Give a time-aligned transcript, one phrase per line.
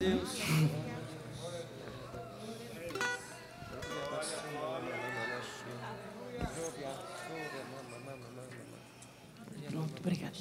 [0.00, 0.38] Deus.
[9.68, 10.36] Pronto, obrigada.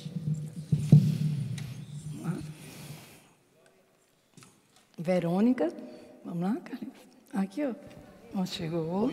[2.13, 2.43] Vamos lá.
[4.99, 5.73] Verônica,
[6.23, 6.95] vamos lá, Carlinhos.
[7.33, 7.73] Aqui, ó.
[8.35, 9.11] Ó, chegou.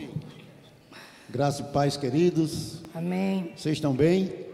[1.31, 2.83] Graça e paz, queridos.
[2.95, 3.55] Amém.
[3.57, 4.54] Vocês estão bem?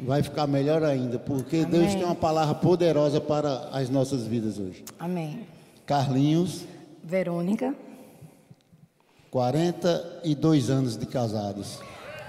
[0.00, 1.70] Vai ficar melhor ainda, porque Amém.
[1.80, 4.84] Deus tem uma palavra poderosa para as nossas vidas hoje.
[4.98, 5.46] Amém.
[5.86, 6.64] Carlinhos,
[7.02, 7.74] Verônica,
[9.30, 11.80] 42 anos de casados.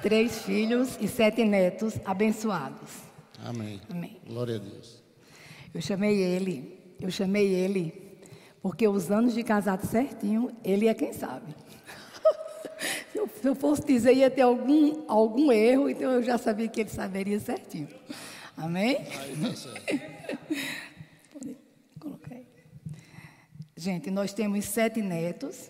[0.02, 2.90] três filhos e sete netos abençoados.
[3.44, 3.80] Amém.
[3.90, 4.18] Amém.
[4.28, 5.02] Glória a Deus.
[5.74, 7.94] Eu chamei ele, eu chamei ele,
[8.62, 11.54] porque os anos de casado certinho, ele é quem sabe.
[13.20, 16.68] Se, eu, se eu fosse dizer, ia ter algum, algum erro, então eu já sabia
[16.68, 17.90] que ele saberia certinho.
[18.56, 18.98] Amém?
[21.34, 21.58] Pode
[22.00, 22.46] colocar aí.
[23.76, 25.70] Gente, nós temos sete netos.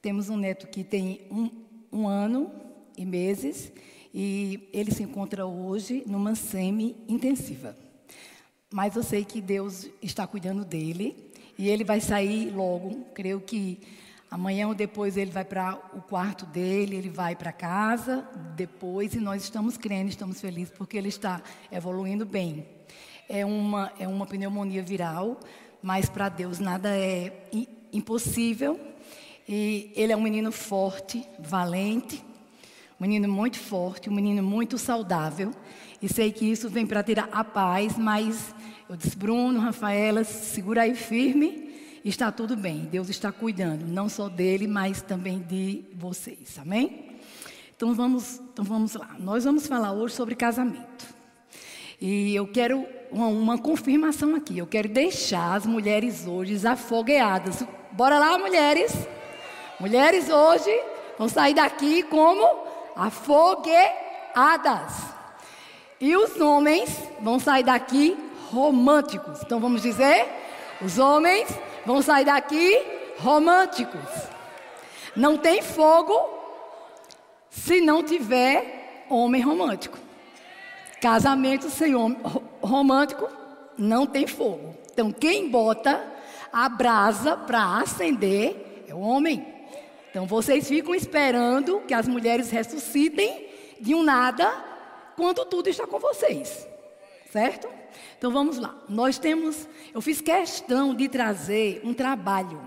[0.00, 1.50] Temos um neto que tem um,
[1.92, 2.52] um ano
[2.96, 3.72] e meses.
[4.14, 7.76] E ele se encontra hoje numa semi-intensiva.
[8.72, 11.32] Mas eu sei que Deus está cuidando dele.
[11.58, 13.04] E ele vai sair logo.
[13.14, 13.80] Creio que
[14.30, 19.14] amanhã ou depois ele vai para o quarto dele, ele vai para casa depois.
[19.14, 22.66] E nós estamos crendo, estamos felizes porque ele está evoluindo bem.
[23.28, 25.40] É uma, é uma pneumonia viral,
[25.82, 27.48] mas para Deus nada é
[27.92, 28.80] impossível.
[29.48, 32.24] E ele é um menino forte, valente,
[32.98, 35.52] um menino muito forte, um menino muito saudável.
[36.02, 38.54] E sei que isso vem para tirar a paz, mas
[38.88, 41.65] eu disse, Bruno, Rafaela, segura aí firme,
[42.08, 42.88] está tudo bem.
[42.90, 46.58] Deus está cuidando, não só dele, mas também de vocês.
[46.58, 47.18] Amém?
[47.76, 49.16] Então vamos, então vamos lá.
[49.18, 51.06] Nós vamos falar hoje sobre casamento.
[52.00, 54.58] E eu quero uma, uma confirmação aqui.
[54.58, 57.64] Eu quero deixar as mulheres hoje afogueadas.
[57.92, 58.92] Bora lá, mulheres.
[59.80, 60.70] Mulheres hoje
[61.18, 64.92] vão sair daqui como afogueadas.
[66.00, 66.90] E os homens
[67.20, 68.16] vão sair daqui
[68.50, 69.42] românticos.
[69.42, 70.26] Então vamos dizer:
[70.80, 71.48] os homens
[71.86, 72.82] vão sair daqui
[73.18, 74.00] românticos.
[75.14, 76.14] Não tem fogo
[77.48, 79.96] se não tiver homem romântico.
[81.00, 83.28] Casamento sem homem ro- romântico
[83.78, 84.74] não tem fogo.
[84.92, 86.04] Então, quem bota
[86.52, 89.54] a brasa para acender é o homem.
[90.10, 93.46] Então, vocês ficam esperando que as mulheres ressuscitem
[93.80, 94.50] de um nada
[95.14, 96.66] quando tudo está com vocês.
[97.30, 97.68] Certo?
[98.18, 98.76] Então, vamos lá.
[98.88, 99.68] Nós temos.
[99.94, 102.60] Eu fiz questão de trazer um trabalho.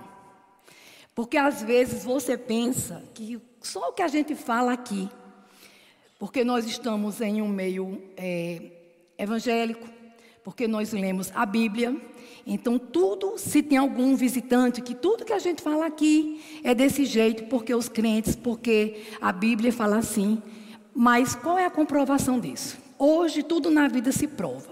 [1.14, 5.10] Porque às vezes você pensa que só o que a gente fala aqui
[6.20, 8.62] porque nós estamos em um meio é,
[9.18, 9.88] evangélico,
[10.44, 11.96] porque nós lemos a Bíblia.
[12.46, 17.06] Então, tudo, se tem algum visitante, que tudo que a gente fala aqui é desse
[17.06, 20.44] jeito, porque os crentes, porque a Bíblia fala assim.
[20.94, 22.78] Mas qual é a comprovação disso?
[22.98, 24.69] Hoje, tudo na vida se prova.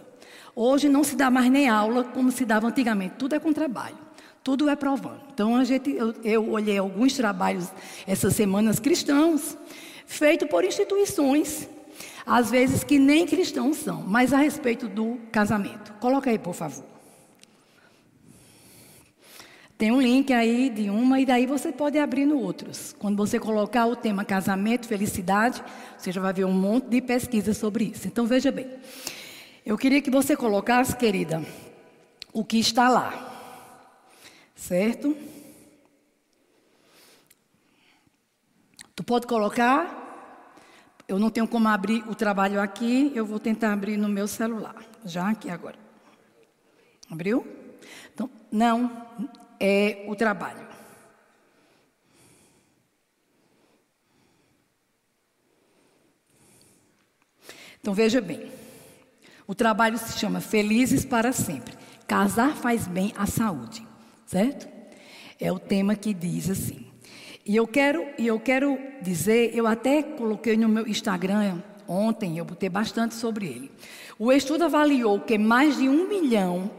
[0.59, 3.95] Hoje não se dá mais nem aula como se dava antigamente, tudo é com trabalho.
[4.43, 5.21] Tudo é provando.
[5.31, 7.69] Então, a gente, eu, eu olhei alguns trabalhos
[8.07, 9.55] essas semanas cristãos,
[10.07, 11.69] feito por instituições,
[12.25, 15.93] às vezes que nem cristãos são, mas a respeito do casamento.
[15.99, 16.83] Coloca aí, por favor.
[19.77, 22.95] Tem um link aí de uma e daí você pode abrir no outros.
[22.97, 25.63] Quando você colocar o tema casamento, felicidade,
[25.95, 28.07] você já vai ver um monte de pesquisas sobre isso.
[28.07, 28.67] Então veja bem.
[29.67, 31.43] Eu queria que você colocasse, querida,
[32.31, 33.11] o que está lá.
[34.55, 35.13] Certo?
[38.95, 39.93] Tu pode colocar.
[41.05, 44.85] Eu não tenho como abrir o trabalho aqui, eu vou tentar abrir no meu celular.
[45.03, 45.77] Já aqui agora.
[47.11, 47.45] Abriu?
[48.13, 49.05] Então, não,
[49.59, 50.65] é o trabalho.
[57.81, 58.56] Então veja bem.
[59.47, 61.73] O trabalho se chama Felizes para Sempre.
[62.05, 63.81] Casar faz bem à saúde,
[64.25, 64.67] certo?
[65.39, 66.85] É o tema que diz assim.
[67.45, 72.43] E eu quero, e eu quero dizer, eu até coloquei no meu Instagram ontem, eu
[72.43, 73.71] botei bastante sobre ele.
[74.19, 76.69] O estudo avaliou que mais de um milhão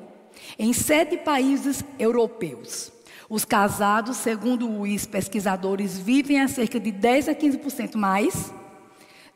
[0.58, 2.92] em sete países europeus.
[3.31, 8.52] Os casados, segundo os pesquisadores, vivem a cerca de 10 a 15% mais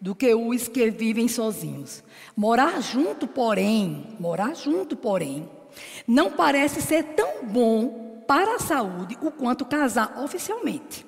[0.03, 2.03] do que os que vivem sozinhos.
[2.37, 5.49] Morar junto, porém, morar junto, porém,
[6.09, 11.07] não parece ser tão bom para a saúde o quanto casar oficialmente.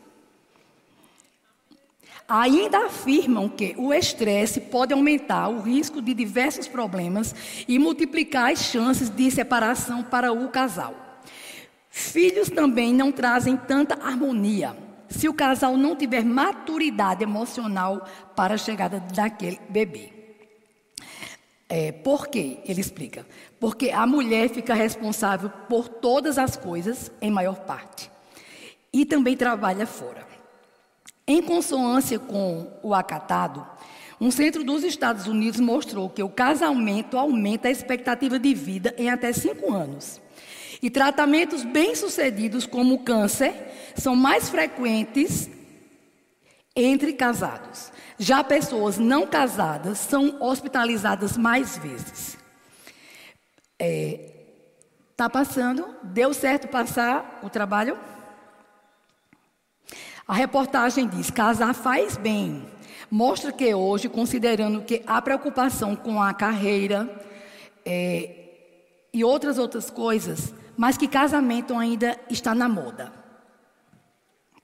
[2.29, 7.35] Ainda afirmam que o estresse pode aumentar o risco de diversos problemas
[7.67, 10.95] e multiplicar as chances de separação para o casal.
[11.91, 14.84] Filhos também não trazem tanta harmonia
[15.15, 20.13] se o casal não tiver maturidade emocional para a chegada daquele bebê.
[21.69, 22.61] É, por quê?
[22.67, 23.27] Ele explica.
[23.59, 28.11] Porque a mulher fica responsável por todas as coisas, em maior parte,
[28.93, 30.27] e também trabalha fora.
[31.27, 33.67] Em consonância com o acatado,
[34.21, 39.09] um centro dos Estados Unidos mostrou que o casamento aumenta a expectativa de vida em
[39.09, 40.21] até cinco anos.
[40.85, 43.55] E tratamentos bem-sucedidos, como o câncer,
[43.97, 45.49] são mais frequentes
[46.77, 47.91] entre casados.
[48.19, 52.37] Já pessoas não casadas são hospitalizadas mais vezes.
[53.79, 54.31] É,
[55.17, 55.89] tá passando?
[56.03, 57.99] Deu certo passar o trabalho?
[60.29, 62.63] A reportagem diz: casar faz bem.
[63.11, 67.09] Mostra que hoje, considerando que a preocupação com a carreira
[67.87, 68.51] é,
[69.15, 73.13] e outras outras coisas, mas que casamento ainda está na moda.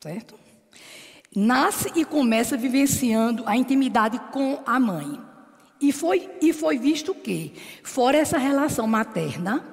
[0.00, 0.34] Certo?
[1.34, 5.20] Nasce e começa vivenciando a intimidade com a mãe.
[5.80, 9.64] E foi, e foi visto que, fora essa relação materna,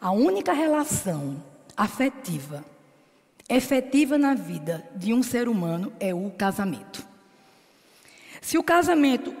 [0.00, 1.42] a única relação
[1.76, 2.64] afetiva,
[3.48, 7.06] efetiva na vida de um ser humano é o casamento.
[8.40, 9.34] Se o casamento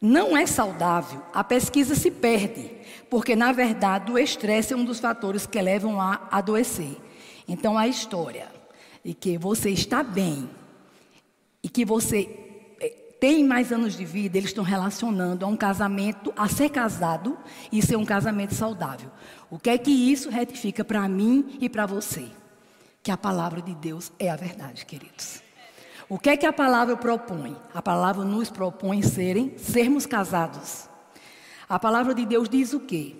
[0.00, 2.70] não é saudável, a pesquisa se perde,
[3.14, 6.96] porque na verdade o estresse é um dos fatores que levam a adoecer.
[7.46, 8.48] Então a história
[9.04, 10.50] de que você está bem
[11.62, 12.28] e que você
[12.80, 12.88] eh,
[13.20, 17.38] tem mais anos de vida, eles estão relacionando a um casamento, a ser casado
[17.70, 19.12] e ser um casamento saudável.
[19.48, 22.26] O que é que isso retifica para mim e para você?
[23.00, 25.40] Que a palavra de Deus é a verdade, queridos.
[26.08, 27.56] O que é que a palavra propõe?
[27.72, 30.92] A palavra nos propõe serem, sermos casados.
[31.68, 33.14] A palavra de Deus diz o quê?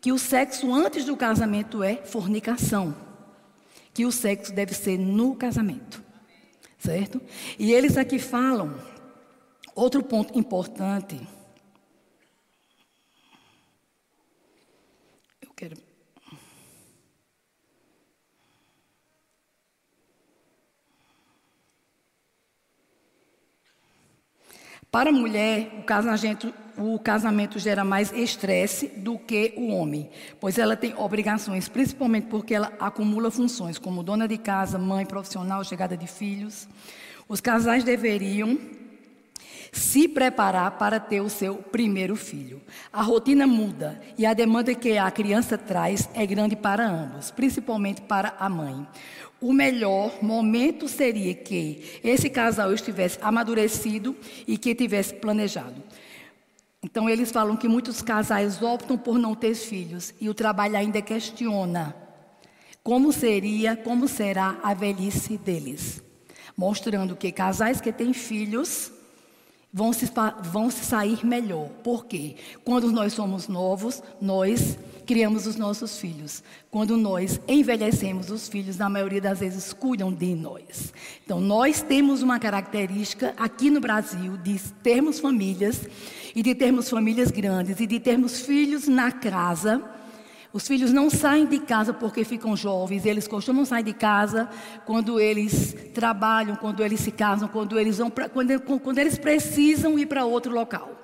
[0.00, 2.94] Que o sexo antes do casamento é fornicação.
[3.92, 6.02] Que o sexo deve ser no casamento.
[6.78, 7.20] Certo?
[7.58, 8.78] E eles aqui falam
[9.74, 11.20] outro ponto importante.
[15.40, 15.88] Eu quero
[24.90, 30.08] Para a mulher, o casamento, o casamento gera mais estresse do que o homem,
[30.40, 35.64] pois ela tem obrigações, principalmente porque ela acumula funções como dona de casa, mãe profissional,
[35.64, 36.68] chegada de filhos.
[37.28, 38.58] Os casais deveriam
[39.72, 42.60] se preparar para ter o seu primeiro filho.
[42.92, 48.00] A rotina muda e a demanda que a criança traz é grande para ambos, principalmente
[48.02, 48.86] para a mãe.
[49.40, 54.16] O melhor momento seria que esse casal estivesse amadurecido
[54.46, 55.82] e que tivesse planejado.
[56.82, 61.02] Então, eles falam que muitos casais optam por não ter filhos e o trabalho ainda
[61.02, 62.08] questiona
[62.88, 66.02] como seria, como será a velhice deles.
[66.56, 68.90] Mostrando que casais que têm filhos
[69.70, 70.10] vão se,
[70.44, 71.68] vão se sair melhor.
[71.84, 72.36] Por quê?
[72.64, 74.78] Quando nós somos novos, nós
[75.08, 76.42] criamos os nossos filhos.
[76.70, 80.92] Quando nós envelhecemos, os filhos, na maioria das vezes, cuidam de nós.
[81.24, 85.80] Então, nós temos uma característica aqui no Brasil de termos famílias
[86.36, 89.82] e de termos famílias grandes e de termos filhos na casa.
[90.52, 94.46] Os filhos não saem de casa porque ficam jovens, eles costumam sair de casa
[94.84, 99.98] quando eles trabalham, quando eles se casam, quando eles, vão pra, quando, quando eles precisam
[99.98, 100.98] ir para outro local.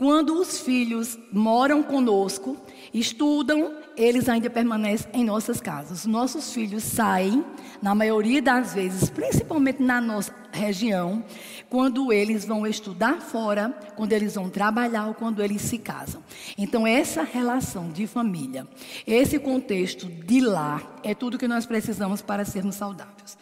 [0.00, 2.56] Quando os filhos moram conosco,
[2.92, 6.06] estudam, eles ainda permanecem em nossas casas.
[6.06, 7.44] Nossos filhos saem,
[7.80, 11.24] na maioria das vezes, principalmente na nossa região,
[11.68, 16.22] quando eles vão estudar fora, quando eles vão trabalhar ou quando eles se casam.
[16.58, 18.66] Então, essa relação de família,
[19.06, 23.38] esse contexto de lar, é tudo que nós precisamos para sermos saudáveis.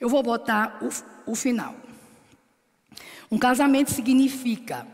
[0.00, 1.74] Eu vou botar o, o final.
[3.30, 4.86] Um casamento significa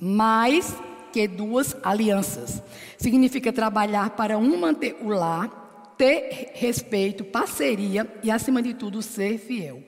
[0.00, 0.74] mais
[1.12, 2.62] que duas alianças.
[2.96, 9.38] Significa trabalhar para um manter o lar, ter respeito, parceria e, acima de tudo, ser
[9.38, 9.84] fiel.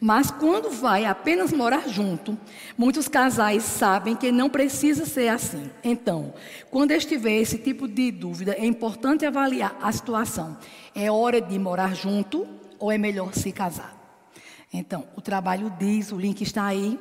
[0.00, 2.38] Mas quando vai apenas morar junto,
[2.76, 5.68] muitos casais sabem que não precisa ser assim.
[5.82, 6.32] Então,
[6.70, 10.56] quando estiver esse tipo de dúvida, é importante avaliar a situação.
[10.94, 12.46] É hora de morar junto
[12.78, 13.98] ou é melhor se casar?
[14.72, 16.98] Então, o trabalho diz, o link está aí.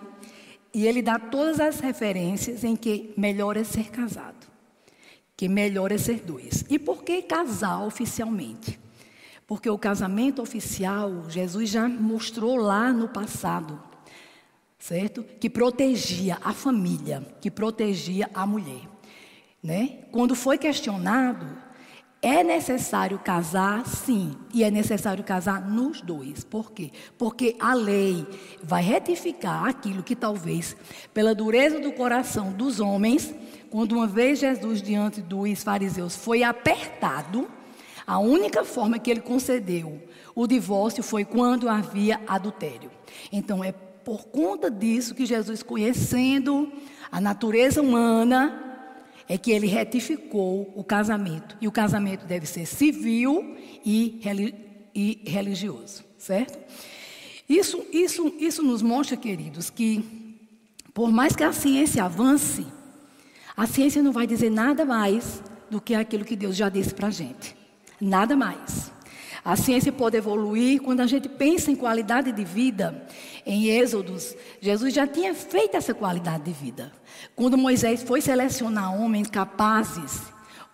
[0.77, 4.45] E ele dá todas as referências em que melhor é ser casado,
[5.35, 6.63] que melhor é ser dois.
[6.69, 8.79] E por que casar oficialmente?
[9.47, 13.81] Porque o casamento oficial, Jesus já mostrou lá no passado,
[14.77, 15.25] certo?
[15.39, 18.87] Que protegia a família, que protegia a mulher.
[19.63, 20.03] Né?
[20.11, 21.57] Quando foi questionado,
[22.29, 26.43] É necessário casar, sim, e é necessário casar nos dois.
[26.43, 26.91] Por quê?
[27.17, 28.27] Porque a lei
[28.61, 30.75] vai retificar aquilo que talvez,
[31.13, 33.33] pela dureza do coração dos homens,
[33.69, 37.47] quando uma vez Jesus diante dos fariseus foi apertado,
[38.05, 40.01] a única forma que ele concedeu
[40.35, 42.91] o divórcio foi quando havia adultério.
[43.31, 46.73] Então é por conta disso que Jesus, conhecendo
[47.09, 48.66] a natureza humana,
[49.27, 51.57] é que ele retificou o casamento.
[51.59, 53.55] E o casamento deve ser civil
[53.85, 54.21] e,
[54.95, 56.57] e religioso, certo?
[57.47, 60.03] Isso, isso, isso nos mostra, queridos, que
[60.93, 62.65] por mais que a ciência avance,
[63.55, 67.07] a ciência não vai dizer nada mais do que aquilo que Deus já disse para
[67.07, 67.55] a gente.
[67.99, 68.91] Nada mais.
[69.47, 73.07] A ciência pode evoluir quando a gente pensa em qualidade de vida.
[73.45, 76.91] Em Êxodos, Jesus já tinha feito essa qualidade de vida.
[77.33, 80.21] Quando Moisés foi selecionar homens capazes,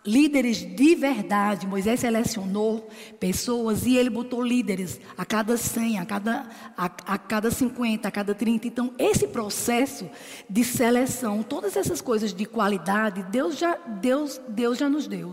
[0.04, 2.90] líderes de verdade, Moisés selecionou
[3.20, 8.12] pessoas e ele botou líderes a cada 100, a cada, a, a cada 50, a
[8.12, 8.70] cada 30.
[8.70, 10.10] Então, esse processo
[10.50, 15.32] de seleção, todas essas coisas de qualidade, Deus já, Deus, Deus já nos deu.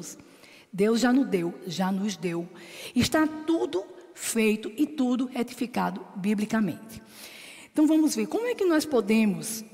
[0.73, 2.49] Deus já nos deu, já nos deu.
[2.95, 3.85] Está tudo
[4.15, 7.03] feito e tudo retificado biblicamente.
[7.73, 9.65] Então vamos ver como é que nós podemos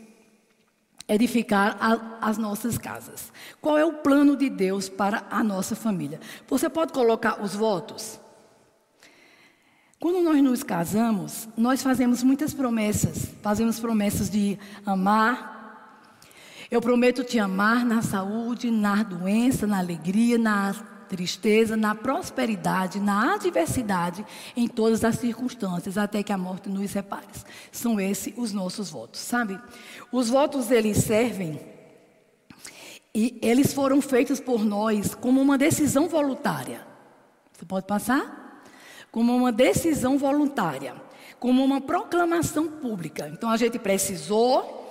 [1.09, 3.33] edificar a, as nossas casas.
[3.61, 6.21] Qual é o plano de Deus para a nossa família?
[6.49, 8.21] Você pode colocar os votos?
[9.99, 13.31] Quando nós nos casamos, nós fazemos muitas promessas.
[13.43, 15.56] Fazemos promessas de amar,
[16.71, 20.75] eu prometo te amar na saúde, na doença, na alegria, na
[21.09, 27.27] tristeza, na prosperidade, na adversidade, em todas as circunstâncias, até que a morte nos separe.
[27.71, 29.59] São esses os nossos votos, sabe?
[30.11, 31.61] Os votos eles servem
[33.15, 36.87] e eles foram feitos por nós como uma decisão voluntária.
[37.53, 38.63] Você pode passar?
[39.11, 40.95] Como uma decisão voluntária,
[41.39, 43.31] como uma proclamação pública.
[43.33, 44.86] Então a gente precisou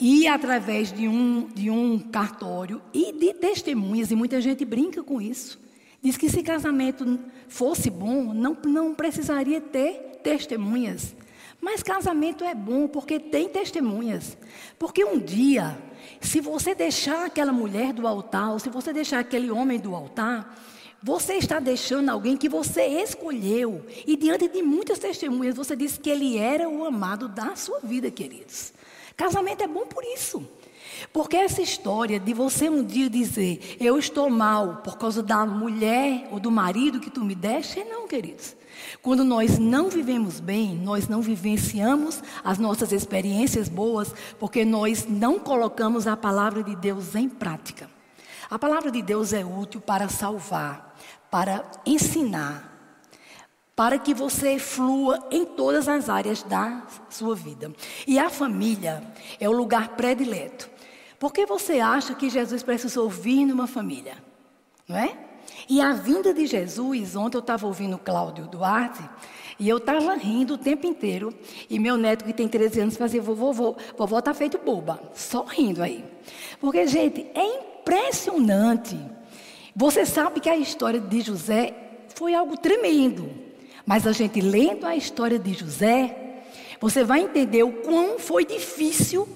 [0.00, 5.20] e através de um, de um cartório e de testemunhas, e muita gente brinca com
[5.20, 5.60] isso.
[6.02, 11.14] Diz que se casamento fosse bom, não, não precisaria ter testemunhas.
[11.60, 14.38] Mas casamento é bom porque tem testemunhas.
[14.78, 15.78] Porque um dia,
[16.18, 20.58] se você deixar aquela mulher do altar, ou se você deixar aquele homem do altar,
[21.02, 23.84] você está deixando alguém que você escolheu.
[24.06, 28.10] E diante de muitas testemunhas, você disse que ele era o amado da sua vida,
[28.10, 28.72] queridos.
[29.20, 30.42] Casamento é bom por isso.
[31.12, 36.26] Porque essa história de você um dia dizer, eu estou mal por causa da mulher
[36.32, 38.56] ou do marido que tu me deste, não, queridos.
[39.02, 45.38] Quando nós não vivemos bem, nós não vivenciamos as nossas experiências boas, porque nós não
[45.38, 47.90] colocamos a palavra de Deus em prática.
[48.48, 50.98] A palavra de Deus é útil para salvar,
[51.30, 52.69] para ensinar,
[53.80, 57.72] para que você flua em todas as áreas da sua vida.
[58.06, 59.02] E a família
[59.40, 60.68] é o lugar predileto.
[61.18, 64.22] Por que você acha que Jesus precisou vir numa família?
[64.86, 65.16] Não é?
[65.66, 69.02] E a vinda de Jesus, ontem eu estava ouvindo Cláudio Duarte,
[69.58, 71.32] e eu estava rindo o tempo inteiro.
[71.70, 75.00] E meu neto, que tem 13 anos, fazia: vovô, vovô, vovó está feito boba.
[75.14, 76.04] Só rindo aí.
[76.60, 79.00] Porque, gente, é impressionante.
[79.74, 81.74] Você sabe que a história de José
[82.14, 83.48] foi algo tremendo.
[83.90, 86.44] Mas a gente lendo a história de José,
[86.80, 89.28] você vai entender o quão foi difícil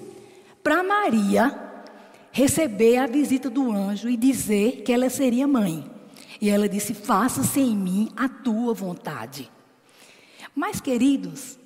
[0.63, 1.83] para Maria
[2.31, 5.83] receber a visita do anjo e dizer que ela seria mãe.
[6.39, 9.51] E ela disse: Faça-se em mim a tua vontade.
[10.55, 11.59] Mas, queridos,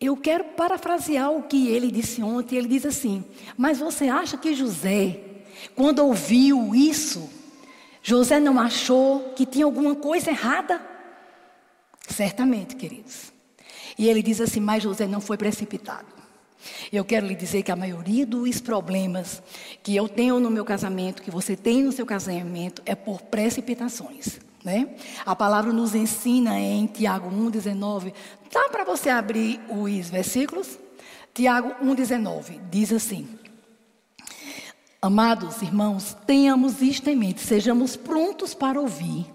[0.00, 2.56] eu quero parafrasear o que ele disse ontem.
[2.56, 3.22] Ele diz assim:
[3.58, 5.20] Mas você acha que José,
[5.76, 7.28] quando ouviu isso,
[8.02, 10.91] José não achou que tinha alguma coisa errada?
[12.08, 13.32] Certamente, queridos.
[13.98, 16.06] E ele diz assim: Mas José não foi precipitado.
[16.92, 19.42] Eu quero lhe dizer que a maioria dos problemas
[19.82, 24.38] que eu tenho no meu casamento, que você tem no seu casamento, é por precipitações.
[24.64, 24.94] Né?
[25.26, 28.12] A palavra nos ensina em Tiago 1,19.
[28.52, 30.78] Dá para você abrir os versículos?
[31.34, 33.28] Tiago 1,19 diz assim:
[35.00, 39.26] Amados irmãos, tenhamos isto em mente, sejamos prontos para ouvir,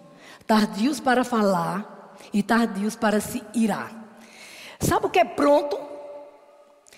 [0.46, 1.97] tardios para falar
[2.34, 3.92] e tardios para se irar.
[4.80, 5.78] Sabe o que é pronto?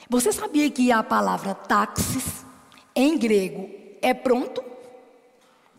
[0.10, 2.44] Você sabia que a palavra táxis,
[2.96, 3.70] em grego,
[4.02, 4.64] é pronto?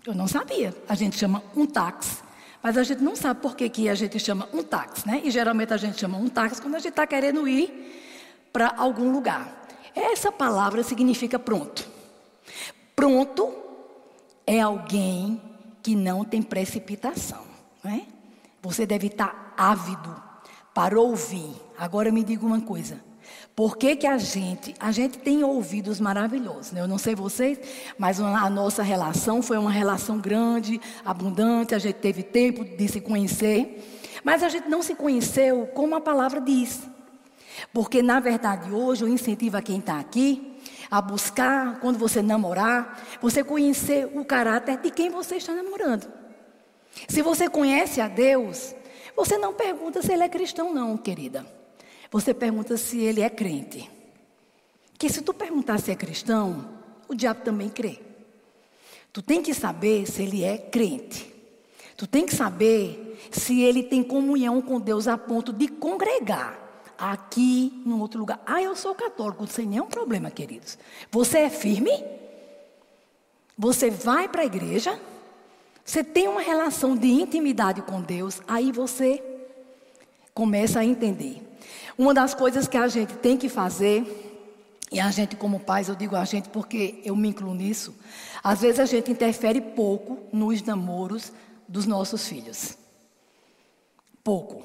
[0.06, 0.74] Eu não sabia.
[0.88, 2.22] A gente chama um táxi.
[2.62, 5.22] Mas a gente não sabe por que, que a gente chama um táxi, né?
[5.24, 9.10] E geralmente a gente chama um táxi quando a gente está querendo ir para algum
[9.10, 9.66] lugar.
[9.94, 11.88] Essa palavra significa pronto.
[12.94, 13.52] Pronto
[14.46, 15.40] é alguém
[15.82, 17.44] que não tem precipitação.
[17.82, 18.02] Não é?
[18.62, 20.14] Você deve estar ávido
[20.74, 21.54] para ouvir.
[21.78, 23.00] Agora me diga uma coisa.
[23.54, 26.80] Por que, que a gente, a gente tem ouvidos maravilhosos, né?
[26.80, 27.58] Eu não sei vocês,
[27.98, 33.00] mas a nossa relação foi uma relação grande, abundante, a gente teve tempo de se
[33.00, 36.88] conhecer, mas a gente não se conheceu como a palavra diz.
[37.72, 40.58] Porque, na verdade, hoje eu incentivo a quem está aqui
[40.90, 46.19] a buscar, quando você namorar, você conhecer o caráter de quem você está namorando.
[47.08, 48.74] Se você conhece a Deus,
[49.16, 51.46] você não pergunta se ele é cristão, não, querida.
[52.10, 53.90] Você pergunta se ele é crente.
[54.98, 56.68] Que se tu perguntar se é cristão,
[57.08, 58.00] o diabo também crê.
[59.12, 61.32] Tu tem que saber se ele é crente.
[61.96, 66.58] Tu tem que saber se ele tem comunhão com Deus a ponto de congregar
[66.96, 68.42] aqui, no outro lugar.
[68.44, 70.78] Ah, eu sou católico, sem nenhum problema, queridos.
[71.10, 71.92] Você é firme?
[73.56, 75.00] Você vai para a igreja?
[75.90, 78.40] Você tem uma relação de intimidade com Deus?
[78.46, 79.20] Aí você
[80.32, 81.42] começa a entender.
[81.98, 84.06] Uma das coisas que a gente tem que fazer,
[84.92, 87.92] e a gente como pais, eu digo a gente porque eu me incluo nisso,
[88.40, 91.32] às vezes a gente interfere pouco nos namoros
[91.66, 92.78] dos nossos filhos.
[94.22, 94.62] Pouco.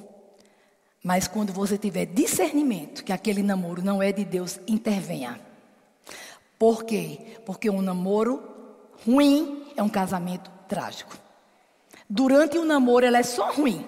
[1.03, 5.41] Mas quando você tiver discernimento que aquele namoro não é de Deus, intervenha.
[6.59, 7.39] Por quê?
[7.47, 8.43] Porque um namoro
[9.03, 11.17] ruim é um casamento trágico.
[12.09, 13.85] Durante o namoro ela é só ruim,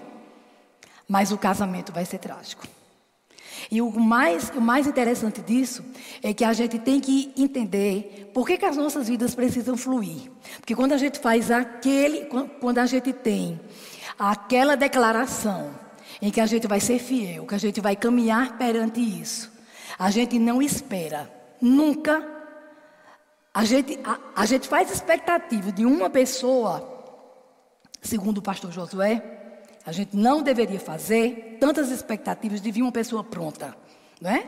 [1.07, 2.67] mas o casamento vai ser trágico.
[3.69, 5.84] E o mais, o mais interessante disso
[6.24, 10.31] é que a gente tem que entender por que, que as nossas vidas precisam fluir.
[10.57, 12.29] Porque quando a gente faz aquele,
[12.62, 13.60] quando a gente tem
[14.17, 15.72] aquela declaração
[16.22, 19.51] em que a gente vai ser fiel, que a gente vai caminhar perante isso,
[20.00, 21.29] a gente não espera
[21.62, 22.37] nunca.
[23.58, 27.18] A gente, a, a gente faz expectativa de uma pessoa,
[28.04, 29.20] segundo o pastor Josué,
[29.84, 33.76] a gente não deveria fazer tantas expectativas de vir uma pessoa pronta,
[34.22, 34.46] não é?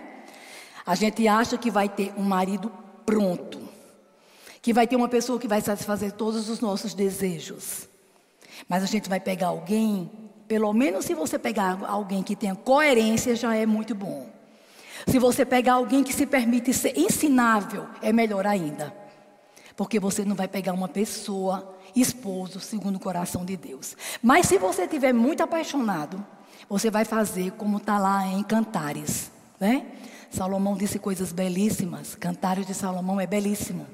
[0.86, 2.72] A gente acha que vai ter um marido
[3.04, 3.60] pronto,
[4.62, 7.90] que vai ter uma pessoa que vai satisfazer todos os nossos desejos.
[8.68, 10.12] Mas a gente vai pegar alguém,
[10.48, 14.39] pelo menos se você pegar alguém que tenha coerência, já é muito bom.
[15.08, 18.94] Se você pegar alguém que se permite ser ensinável, é melhor ainda.
[19.76, 23.96] Porque você não vai pegar uma pessoa esposo segundo o coração de Deus.
[24.22, 26.24] Mas se você estiver muito apaixonado,
[26.68, 29.86] você vai fazer como está lá em Cantares, né?
[30.30, 32.16] Salomão disse coisas belíssimas.
[32.16, 33.88] Cantares de Salomão é belíssimo.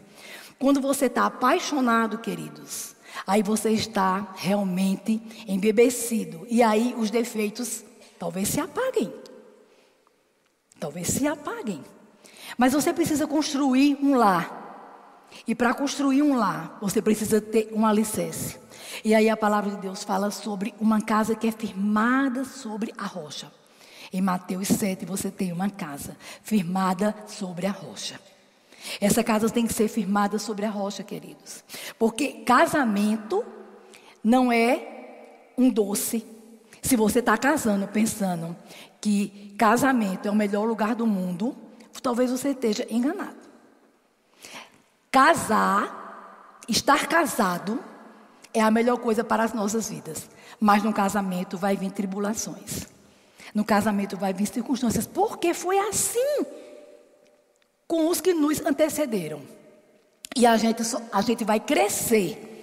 [0.59, 6.45] Quando você está apaixonado, queridos, aí você está realmente embebecido.
[6.49, 7.83] E aí os defeitos
[8.19, 9.13] talvez se apaguem.
[10.85, 11.83] Talvez se apaguem.
[12.55, 15.25] Mas você precisa construir um lar.
[15.47, 18.59] E para construir um lar, você precisa ter um alicerce.
[19.03, 23.03] E aí a palavra de Deus fala sobre uma casa que é firmada sobre a
[23.03, 23.51] rocha.
[24.13, 28.21] Em Mateus 7 você tem uma casa firmada sobre a rocha.
[29.01, 31.63] Essa casa tem que ser firmada sobre a rocha, queridos.
[31.97, 33.43] Porque casamento
[34.23, 36.23] não é um doce.
[36.85, 38.55] Se você está casando pensando
[39.01, 41.57] que casamento é o melhor lugar do mundo,
[41.99, 43.35] talvez você esteja enganado.
[45.11, 47.83] Casar, estar casado,
[48.53, 50.29] é a melhor coisa para as nossas vidas.
[50.59, 52.87] Mas no casamento vai vir tribulações.
[53.51, 55.07] No casamento vai vir circunstâncias.
[55.07, 56.45] Porque foi assim
[57.87, 59.41] com os que nos antecederam.
[60.35, 62.54] E a gente, a gente vai crescer.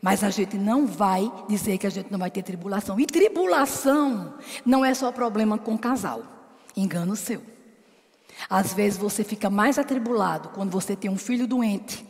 [0.00, 2.98] Mas a gente não vai dizer que a gente não vai ter tribulação.
[2.98, 4.34] E tribulação
[4.64, 6.22] não é só problema com casal.
[6.76, 7.42] Engano seu.
[8.48, 12.06] Às vezes você fica mais atribulado quando você tem um filho doente.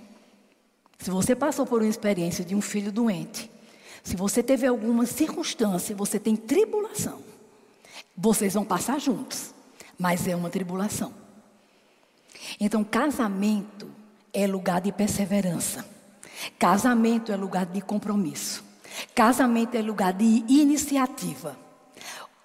[0.98, 3.50] Se você passou por uma experiência de um filho doente,
[4.02, 7.20] se você teve alguma circunstância, você tem tribulação.
[8.16, 9.54] Vocês vão passar juntos,
[9.98, 11.12] mas é uma tribulação.
[12.60, 13.90] Então, casamento
[14.32, 15.84] é lugar de perseverança.
[16.58, 18.64] Casamento é lugar de compromisso.
[19.14, 21.56] Casamento é lugar de iniciativa.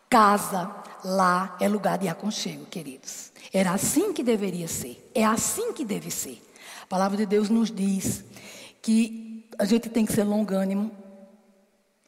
[0.10, 3.32] Casa, lá, é lugar de aconchego, queridos.
[3.54, 5.10] Era assim que deveria ser.
[5.14, 6.42] É assim que deve ser.
[6.84, 8.24] A palavra de Deus nos diz
[8.82, 10.92] que a gente tem que ser longânimo.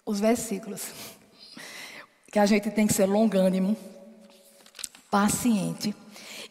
[0.06, 0.84] Os versículos.
[2.32, 3.76] Que a gente tem que ser longânimo,
[5.10, 5.96] paciente.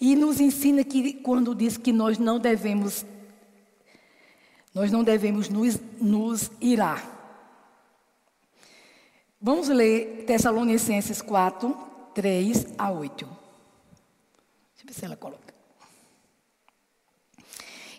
[0.01, 3.05] E nos ensina que quando diz que nós não devemos
[4.76, 7.02] nós não devemos nos, nos irar.
[9.40, 11.74] Vamos ler Tessalonicenses 4,
[12.14, 13.26] 3 a 8
[14.84, 15.54] ver se ela coloca.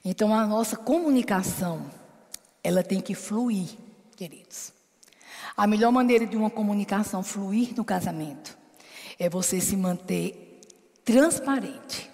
[0.05, 1.91] Então a nossa comunicação,
[2.63, 3.69] ela tem que fluir
[4.15, 4.71] queridos.
[5.55, 8.55] A melhor maneira de uma comunicação fluir no casamento
[9.17, 10.61] é você se manter
[11.03, 12.09] transparente.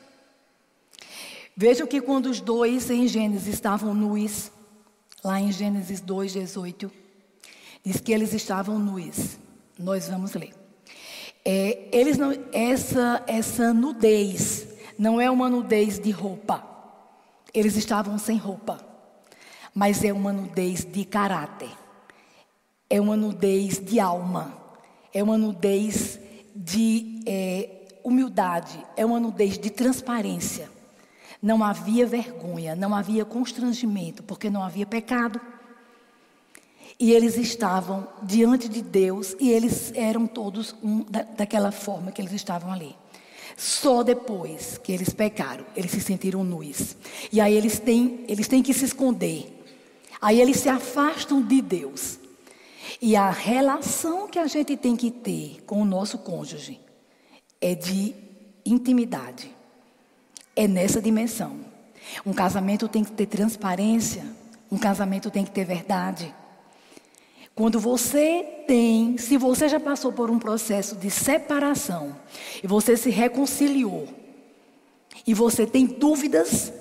[1.56, 4.52] Vejam que quando os dois em Gênesis estavam nus,
[5.24, 6.92] lá em Gênesis 2, 18,
[7.84, 9.38] diz que eles estavam nus.
[9.80, 10.54] Nós vamos ler.
[11.46, 16.64] É, eles não, essa, essa nudez não é uma nudez de roupa.
[17.54, 18.80] Eles estavam sem roupa.
[19.74, 21.72] Mas é uma nudez de caráter.
[22.90, 24.58] É uma nudez de alma.
[25.14, 26.20] É uma nudez
[26.56, 27.70] de é,
[28.04, 28.78] humildade.
[28.96, 30.70] É uma nudez de transparência.
[31.44, 35.42] Não havia vergonha, não havia constrangimento, porque não havia pecado.
[36.98, 42.22] E eles estavam diante de Deus e eles eram todos um, da, daquela forma que
[42.22, 42.96] eles estavam ali.
[43.58, 46.96] Só depois que eles pecaram, eles se sentiram nus.
[47.30, 49.62] E aí eles têm, eles têm que se esconder.
[50.22, 52.20] Aí eles se afastam de Deus.
[53.02, 56.80] E a relação que a gente tem que ter com o nosso cônjuge
[57.60, 58.16] é de
[58.66, 59.53] intimidade.
[60.56, 61.60] É nessa dimensão.
[62.26, 64.24] Um casamento tem que ter transparência.
[64.72, 66.34] Um casamento tem que ter verdade.
[67.56, 72.16] Quando você tem, se você já passou por um processo de separação
[72.63, 74.08] e você se reconciliou
[75.26, 76.74] e você tem dúvidas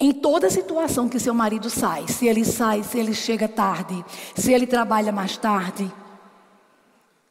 [0.00, 4.52] em toda situação que seu marido sai, se ele sai, se ele chega tarde, se
[4.52, 5.88] ele trabalha mais tarde,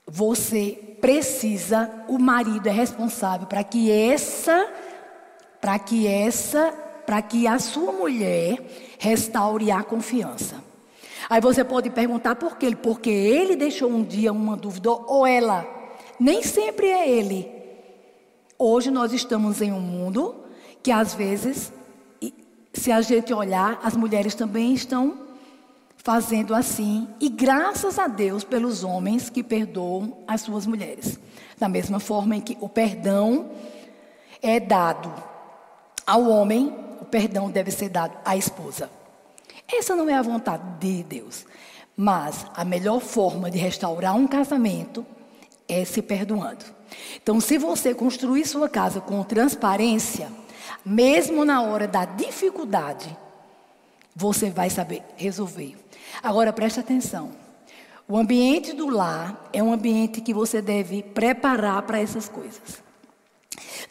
[0.07, 4.65] você precisa, o marido é responsável para que essa,
[5.61, 6.73] para que essa,
[7.05, 8.59] para que a sua mulher
[8.97, 10.55] restaure a confiança.
[11.29, 12.75] Aí você pode perguntar por quê?
[12.75, 15.65] Porque ele deixou um dia uma dúvida ou ela.
[16.19, 17.47] Nem sempre é ele.
[18.57, 20.35] Hoje nós estamos em um mundo
[20.83, 21.71] que às vezes,
[22.73, 25.19] se a gente olhar, as mulheres também estão
[25.97, 27.07] fazendo assim.
[27.19, 31.19] E graças a Deus pelos homens que perdoam as suas mulheres.
[31.57, 33.51] Da mesma forma em que o perdão
[34.41, 35.30] é dado
[36.05, 38.89] ao homem, o perdão deve ser dado à esposa.
[39.67, 41.45] Essa não é a vontade de Deus.
[41.95, 45.05] Mas a melhor forma de restaurar um casamento
[45.67, 46.65] é se perdoando.
[47.21, 50.31] Então, se você construir sua casa com transparência,
[50.85, 53.15] mesmo na hora da dificuldade,
[54.15, 55.77] você vai saber resolver.
[56.21, 57.31] Agora preste atenção.
[58.07, 62.83] O ambiente do lar é um ambiente que você deve preparar para essas coisas.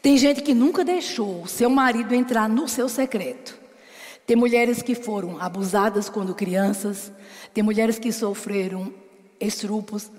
[0.03, 3.59] Tem gente que nunca deixou seu marido entrar no seu secreto.
[4.27, 7.13] Tem mulheres que foram abusadas quando crianças,
[7.53, 8.95] tem mulheres que sofreram
[9.41, 10.11] estrupos,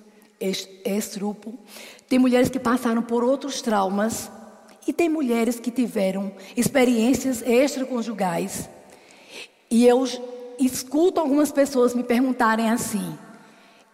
[0.86, 1.58] estrupo,
[2.10, 4.30] tem mulheres que passaram por outros traumas
[4.88, 8.70] e tem mulheres que tiveram experiências extraconjugais.
[9.70, 10.04] E eu
[10.60, 13.18] escuto algumas pessoas me perguntarem assim: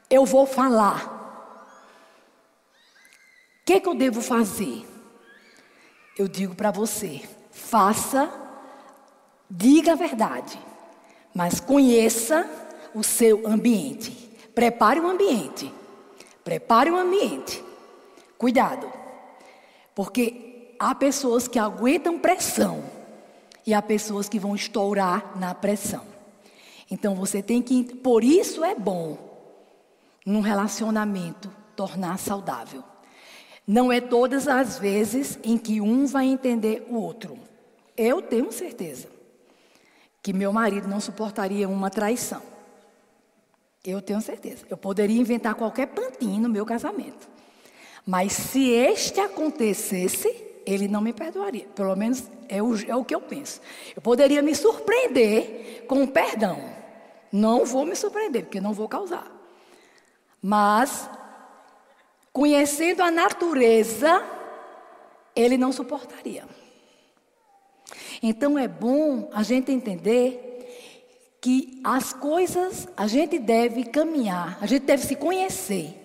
[0.10, 1.16] eu vou falar.
[3.62, 4.86] O que, que eu devo fazer?
[6.18, 8.48] Eu digo para você: faça
[9.50, 10.60] Diga a verdade,
[11.34, 12.50] mas conheça
[12.94, 14.12] o seu ambiente.
[14.54, 15.74] Prepare o ambiente.
[16.44, 17.64] Prepare o ambiente.
[18.38, 18.92] Cuidado,
[19.96, 22.84] porque há pessoas que aguentam pressão
[23.66, 26.04] e há pessoas que vão estourar na pressão.
[26.92, 29.18] Então você tem que, por isso é bom
[30.26, 32.84] num relacionamento tornar saudável.
[33.68, 37.38] Não é todas as vezes em que um vai entender o outro.
[37.98, 39.10] Eu tenho certeza
[40.24, 42.42] que meu marido não suportaria uma traição.
[43.84, 44.66] Eu tenho certeza.
[44.70, 47.28] Eu poderia inventar qualquer pantinho no meu casamento.
[48.06, 50.34] Mas se este acontecesse,
[50.66, 51.66] ele não me perdoaria.
[51.76, 53.62] Pelo menos é o, é o que eu penso.
[53.96, 56.60] Eu poderia me surpreender com o perdão.
[57.32, 59.30] Não vou me surpreender, porque não vou causar.
[60.42, 61.10] Mas,
[62.38, 64.24] conhecendo a natureza,
[65.36, 66.46] ele não suportaria.
[68.22, 74.84] Então é bom a gente entender que as coisas a gente deve caminhar, a gente
[74.84, 75.96] deve se conhecer.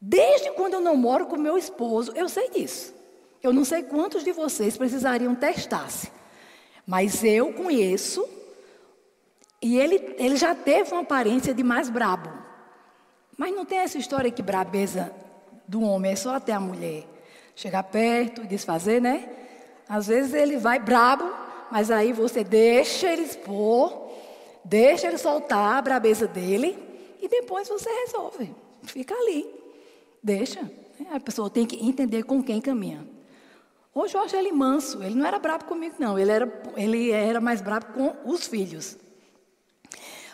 [0.00, 2.94] Desde quando eu não moro com meu esposo, eu sei disso.
[3.42, 6.12] Eu não sei quantos de vocês precisariam testar-se,
[6.86, 8.24] mas eu conheço
[9.60, 12.30] e ele, ele já teve uma aparência de mais brabo.
[13.36, 15.23] Mas não tem essa história que brabeza
[15.66, 17.04] do homem é só até a mulher
[17.54, 19.28] chegar perto e desfazer, né?
[19.88, 21.24] Às vezes ele vai brabo,
[21.70, 24.10] mas aí você deixa ele expor,
[24.64, 26.78] deixa ele soltar a brabeza dele
[27.20, 28.54] e depois você resolve.
[28.82, 29.46] Fica ali.
[30.22, 30.70] Deixa.
[31.12, 33.06] A pessoa tem que entender com quem caminha.
[33.94, 35.02] Hoje eu acho ele manso.
[35.02, 36.18] Ele não era brabo comigo, não.
[36.18, 38.96] Ele era, ele era mais brabo com os filhos.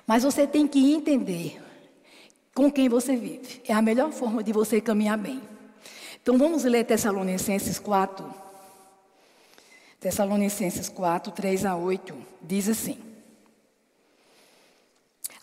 [0.06, 1.60] Mas você tem que entender
[2.54, 3.62] com quem você vive.
[3.66, 5.40] É a melhor forma de você caminhar bem.
[6.22, 8.34] Então vamos ler Tessalonicenses 4.
[9.98, 12.98] Tessalonicenses 4, 3 a 8, diz assim: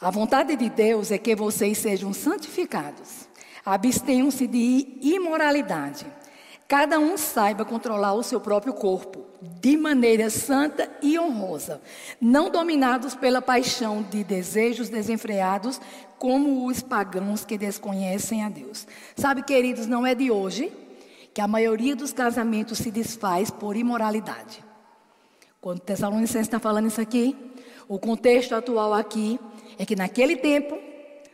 [0.01, 3.27] A vontade de Deus é que vocês sejam santificados,
[3.63, 6.05] abstenham-se de imoralidade
[6.67, 9.25] Cada um saiba controlar o seu próprio corpo
[9.61, 11.79] de maneira santa e honrosa,
[12.19, 15.79] não dominados pela paixão de desejos desenfreados,
[16.19, 18.85] como os pagãos que desconhecem a Deus.
[19.15, 20.73] Sabe, queridos, não é de hoje
[21.33, 24.61] que a maioria dos casamentos se desfaz por imoralidade.
[25.61, 27.35] Quando Tessalonicenses está falando isso aqui,
[27.87, 29.39] o contexto atual aqui
[29.77, 30.77] é que naquele tempo,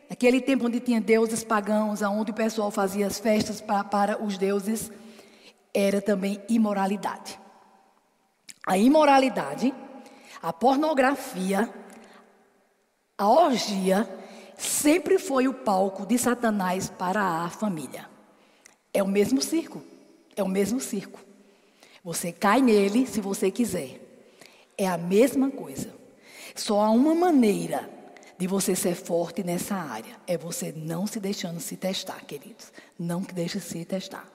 [0.07, 4.91] naquele tempo onde tinha deuses pagãos, onde o pessoal fazia as festas para os deuses
[5.73, 7.39] era também imoralidade.
[8.65, 9.73] A imoralidade,
[10.41, 11.69] a pornografia,
[13.17, 14.07] a orgia,
[14.57, 18.09] sempre foi o palco de Satanás para a família.
[18.93, 19.83] É o mesmo circo.
[20.35, 21.19] É o mesmo circo.
[22.03, 23.99] Você cai nele se você quiser.
[24.77, 25.93] É a mesma coisa.
[26.55, 27.89] Só há uma maneira
[28.37, 30.15] de você ser forte nessa área.
[30.27, 32.71] É você não se deixando se testar, queridos.
[32.97, 34.32] Não deixe se testar.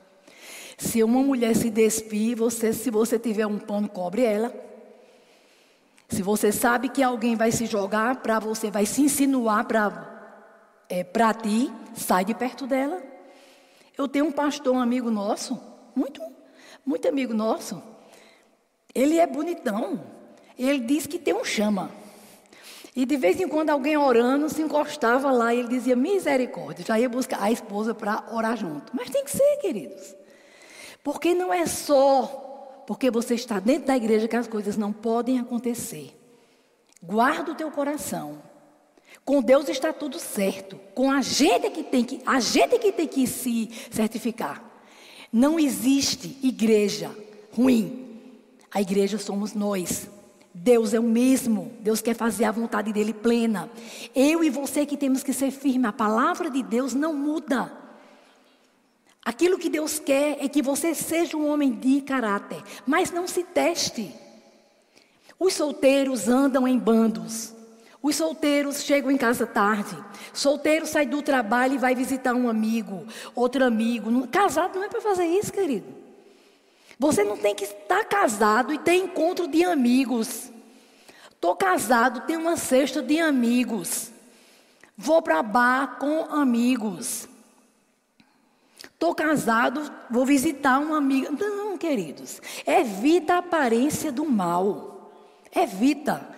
[0.78, 4.54] Se uma mulher se despir, você, se você tiver um pano, cobre ela.
[6.08, 10.16] Se você sabe que alguém vai se jogar para você, vai se insinuar para
[10.88, 13.02] é, para ti, sai de perto dela.
[13.96, 15.60] Eu tenho um pastor, um amigo nosso,
[15.94, 16.22] muito,
[16.86, 17.82] muito amigo nosso.
[18.94, 20.00] Ele é bonitão.
[20.56, 21.90] Ele diz que tem um chama.
[22.94, 26.84] E de vez em quando alguém orando se encostava lá e ele dizia misericórdia.
[26.86, 28.92] Já ia buscar a esposa para orar junto.
[28.94, 30.14] Mas tem que ser, queridos.
[31.08, 35.38] Porque não é só porque você está dentro da igreja que as coisas não podem
[35.38, 36.14] acontecer.
[37.02, 38.42] Guarda o teu coração.
[39.24, 40.78] Com Deus está tudo certo.
[40.94, 44.62] Com a gente é que tem que, a gente que tem que se certificar.
[45.32, 47.10] Não existe igreja
[47.56, 48.20] ruim.
[48.70, 50.10] A igreja somos nós.
[50.52, 51.72] Deus é o mesmo.
[51.80, 53.70] Deus quer fazer a vontade dele plena.
[54.14, 55.86] Eu e você que temos que ser firme.
[55.86, 57.87] A palavra de Deus não muda.
[59.28, 63.44] Aquilo que Deus quer é que você seja um homem de caráter, mas não se
[63.44, 64.10] teste.
[65.38, 67.52] Os solteiros andam em bandos.
[68.02, 69.94] Os solteiros chegam em casa tarde.
[70.32, 74.26] Solteiro sai do trabalho e vai visitar um amigo, outro amigo.
[74.28, 75.94] Casado não é para fazer isso, querido.
[76.98, 80.50] Você não tem que estar casado e ter encontro de amigos.
[81.30, 84.10] Estou casado, tenho uma cesta de amigos.
[84.96, 87.27] Vou para bar com amigos.
[88.98, 91.30] Estou casado, vou visitar uma amiga.
[91.30, 92.42] Não, queridos.
[92.66, 95.12] Evita a aparência do mal.
[95.54, 96.28] Evita.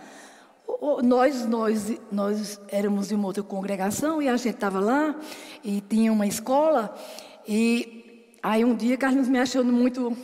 [1.02, 5.18] Nós, nós, nós éramos de uma outra congregação e a gente estava lá
[5.64, 6.94] e tinha uma escola.
[7.48, 10.14] E aí um dia Carlos me achando muito,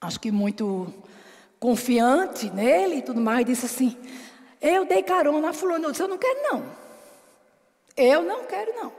[0.00, 0.86] acho que muito
[1.60, 3.94] confiante nele e tudo mais, disse assim:
[4.58, 5.84] Eu dei carona a fulano.
[5.84, 6.64] Eu disse: Eu não quero, não.
[7.94, 8.92] Eu não quero, não.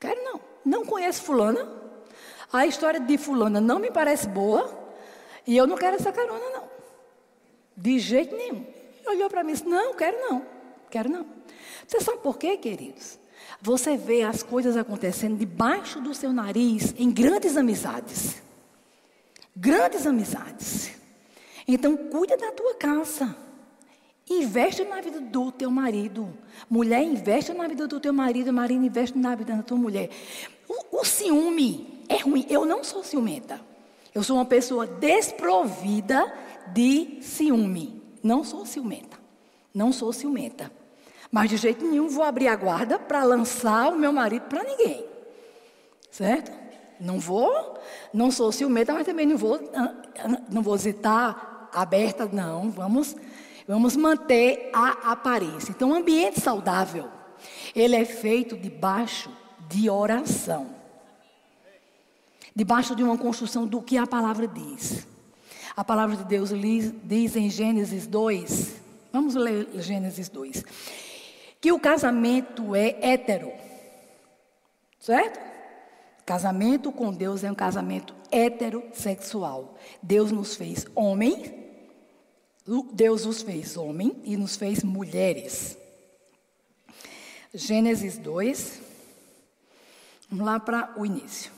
[0.00, 1.66] Quero, não não conheço fulana,
[2.52, 4.68] a história de fulana não me parece boa,
[5.46, 6.64] e eu não quero essa carona, não.
[7.76, 8.66] De jeito nenhum.
[9.06, 10.44] Olhou para mim e disse, não, quero não,
[10.90, 11.24] quero não.
[11.86, 13.16] Você sabe por quê, queridos?
[13.62, 18.42] Você vê as coisas acontecendo debaixo do seu nariz em grandes amizades.
[19.54, 20.90] Grandes amizades.
[21.66, 23.45] Então, cuida da tua casa.
[24.28, 26.28] Investe na vida do teu marido.
[26.68, 28.52] Mulher, investe na vida do teu marido.
[28.52, 30.10] Marido, investe na vida da tua mulher.
[30.68, 32.44] O, o ciúme é ruim.
[32.48, 33.60] Eu não sou ciumenta.
[34.12, 36.32] Eu sou uma pessoa desprovida
[36.72, 38.02] de ciúme.
[38.22, 39.16] Não sou ciumenta.
[39.72, 40.72] Não sou ciumenta.
[41.30, 45.04] Mas de jeito nenhum vou abrir a guarda para lançar o meu marido para ninguém.
[46.10, 46.50] Certo?
[46.98, 47.78] Não vou,
[48.12, 52.70] não sou ciumenta, mas também não vou, ah, ah, não vou estar aberta, não.
[52.70, 53.14] Vamos,
[53.66, 55.70] vamos manter a aparência.
[55.70, 57.08] Então, um ambiente saudável,
[57.74, 59.30] ele é feito debaixo
[59.68, 60.74] de oração.
[62.54, 65.06] Debaixo de uma construção do que a palavra diz.
[65.76, 66.50] A palavra de Deus
[67.04, 68.76] diz em Gênesis 2,
[69.12, 70.64] vamos ler Gênesis 2,
[71.60, 73.52] que o casamento é hétero.
[74.98, 75.38] Certo?
[76.24, 79.76] Casamento com Deus é um casamento heterossexual.
[80.02, 81.55] Deus nos fez homem,
[82.92, 85.78] Deus nos fez homem e nos fez mulheres.
[87.54, 88.86] Gênesis 2,
[90.28, 91.52] Vamos lá para o início.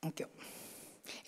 [0.00, 0.28] Aqui, ó.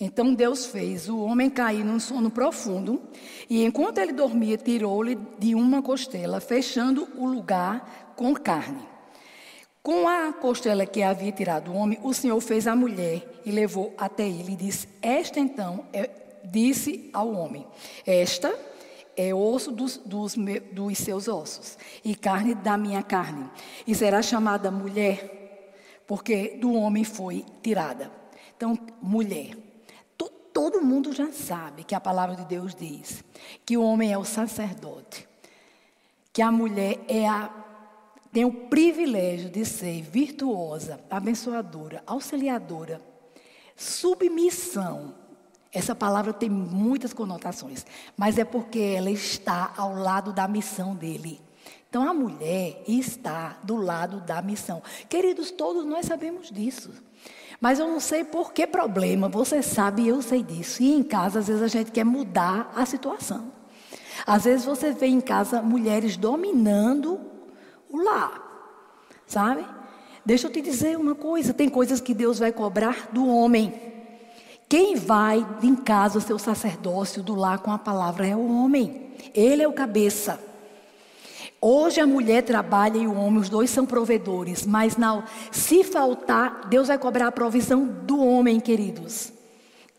[0.01, 3.03] Então Deus fez o homem cair num sono profundo,
[3.49, 8.92] e enquanto ele dormia, tirou-lhe de uma costela, fechando o lugar com carne.
[9.83, 13.93] Com a costela que havia tirado o homem, o Senhor fez a mulher e levou
[13.99, 16.09] até ele e disse: Esta então é,
[16.45, 17.67] disse ao homem:
[18.07, 18.57] Esta
[19.17, 20.37] é osso dos, dos,
[20.71, 23.51] dos seus ossos e carne da minha carne,
[23.85, 25.75] e será chamada mulher,
[26.07, 28.11] porque do homem foi tirada.
[28.57, 29.57] Então, mulher.
[30.53, 33.25] Todo mundo já sabe que a palavra de Deus diz
[33.65, 35.27] que o homem é o sacerdote,
[36.31, 37.51] que a mulher é a,
[38.33, 43.01] tem o privilégio de ser virtuosa, abençoadora, auxiliadora,
[43.77, 45.15] submissão.
[45.71, 47.85] Essa palavra tem muitas conotações,
[48.17, 51.41] mas é porque ela está ao lado da missão dele.
[51.89, 54.83] Então a mulher está do lado da missão.
[55.11, 56.91] Queridos, todos nós sabemos disso.
[57.61, 60.83] Mas eu não sei por que problema, você sabe, eu sei disso.
[60.83, 63.53] E em casa, às vezes, a gente quer mudar a situação.
[64.27, 67.32] Às vezes você vê em casa mulheres dominando
[67.93, 68.41] o lar,
[69.27, 69.65] sabe?
[70.25, 73.73] Deixa eu te dizer uma coisa: tem coisas que Deus vai cobrar do homem.
[74.69, 79.13] Quem vai em casa o sacerdócio do lar com a palavra é o homem.
[79.35, 80.43] Ele é o cabeça.
[81.61, 86.67] Hoje a mulher trabalha e o homem, os dois são provedores, mas não, se faltar,
[86.69, 89.33] Deus vai cobrar a provisão do homem, queridos.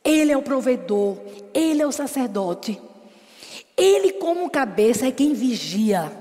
[0.03, 1.17] Ele é o provedor,
[1.53, 2.82] ele é o sacerdote.
[3.77, 6.12] Ele, como cabeça, é quem vigia.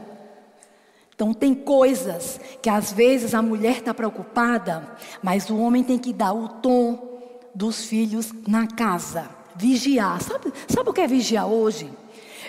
[1.22, 4.90] Então, tem coisas que às vezes a mulher está preocupada,
[5.22, 7.20] mas o homem tem que dar o tom
[7.54, 9.30] dos filhos na casa.
[9.54, 10.20] Vigiar.
[10.20, 11.88] Sabe, sabe o que é vigiar hoje?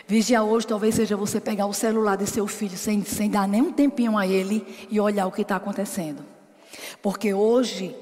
[0.07, 3.61] Vigiar hoje talvez seja você pegar o celular de seu filho sem, sem dar nem
[3.61, 6.25] um tempinho a ele e olhar o que está acontecendo.
[6.99, 7.95] Porque hoje,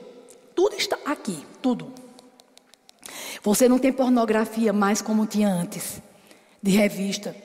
[0.55, 1.91] tudo está aqui, tudo.
[3.43, 6.01] Você não tem pornografia mais como tinha antes,
[6.63, 7.36] de revista.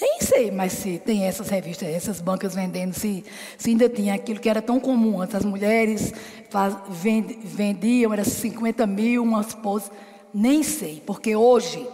[0.00, 3.24] Nem sei mais se tem essas revistas, essas bancas vendendo, se,
[3.56, 5.22] se ainda tinha aquilo que era tão comum.
[5.22, 6.12] As mulheres
[6.50, 9.90] faz, vend, vendiam, era 50 mil, umas poses.
[10.34, 11.86] Nem sei, porque hoje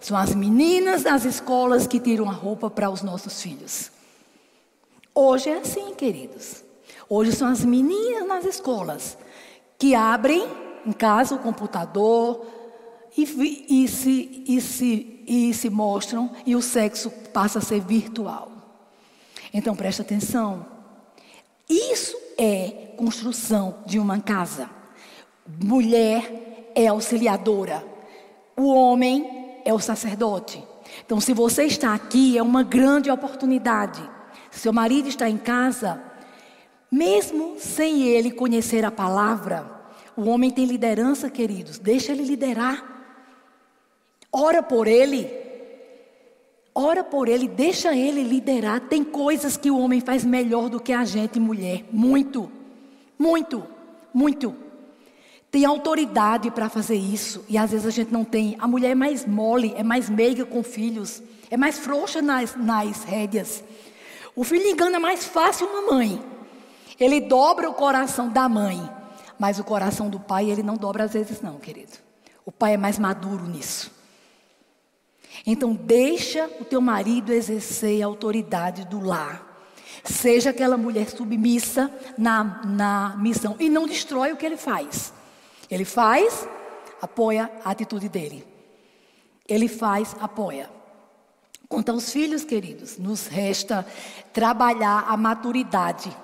[0.00, 3.90] são as meninas das escolas que tiram a roupa para os nossos filhos.
[5.14, 6.64] Hoje é assim, queridos.
[7.08, 9.16] Hoje são as meninas nas escolas
[9.78, 10.44] que abrem
[10.84, 12.44] em casa o computador
[13.16, 18.50] e, e, se, e, se, e se mostram e o sexo passa a ser virtual.
[19.52, 20.66] Então preste atenção.
[21.68, 24.68] Isso é construção de uma casa.
[25.62, 27.84] Mulher é auxiliadora.
[28.56, 30.62] O homem é o sacerdote.
[31.04, 34.02] Então, se você está aqui, é uma grande oportunidade.
[34.50, 36.00] Se seu marido está em casa,
[36.90, 39.68] mesmo sem ele conhecer a palavra,
[40.16, 41.78] o homem tem liderança, queridos.
[41.78, 42.93] Deixa ele liderar.
[44.36, 45.30] Ora por ele.
[46.74, 48.80] Ora por ele, deixa ele liderar.
[48.80, 51.84] Tem coisas que o homem faz melhor do que a gente, mulher.
[51.92, 52.50] Muito,
[53.16, 53.64] muito,
[54.12, 54.64] muito
[55.54, 58.56] tem autoridade para fazer isso e às vezes a gente não tem.
[58.58, 63.04] A mulher é mais mole, é mais meiga com filhos, é mais frouxa nas, nas
[63.04, 63.62] rédeas.
[64.34, 66.20] O filho engana mais fácil uma mãe.
[66.98, 68.82] Ele dobra o coração da mãe,
[69.38, 71.92] mas o coração do pai ele não dobra às vezes não, querido.
[72.44, 73.92] O pai é mais maduro nisso.
[75.46, 79.54] Então deixa o teu marido exercer a autoridade do lar.
[80.02, 85.12] Seja aquela mulher submissa na, na missão e não destrói o que ele faz.
[85.70, 86.46] Ele faz,
[87.00, 88.46] apoia a atitude dele.
[89.48, 90.70] Ele faz, apoia.
[91.68, 93.86] Quanto aos filhos queridos, nos resta
[94.32, 96.14] trabalhar a maturidade.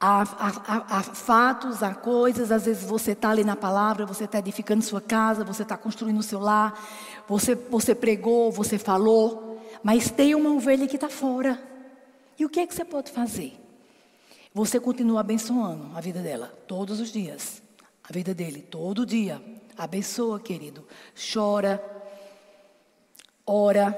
[0.00, 4.82] Há, há, fatos, há coisas, às vezes você está ali na palavra, você está edificando
[4.82, 6.78] sua casa, você está construindo o seu lar,
[7.30, 11.58] você, você pregou, você falou, mas tem uma ovelha que está fora.
[12.38, 13.58] E o que é que você pode fazer?
[14.52, 17.62] Você continua abençoando a vida dela todos os dias
[18.10, 19.40] a vida dele todo dia.
[19.78, 20.84] Abençoa, querido.
[21.32, 21.80] Chora,
[23.46, 23.92] ora,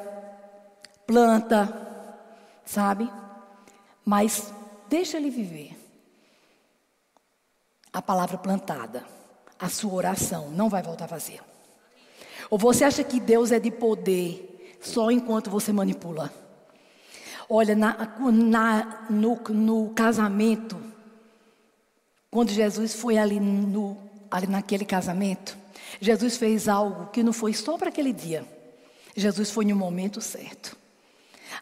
[1.06, 1.66] planta,
[2.62, 3.10] sabe?
[4.04, 4.52] Mas
[4.86, 5.78] deixa ele viver.
[7.90, 9.02] A palavra plantada,
[9.58, 11.51] a sua oração não vai voltar vazia.
[12.52, 16.30] Ou você acha que Deus é de poder só enquanto você manipula?
[17.48, 17.96] Olha, na,
[18.30, 20.76] na, no, no casamento,
[22.30, 23.96] quando Jesus foi ali, no,
[24.30, 25.56] ali naquele casamento,
[25.98, 28.46] Jesus fez algo que não foi só para aquele dia.
[29.16, 30.76] Jesus foi no momento certo.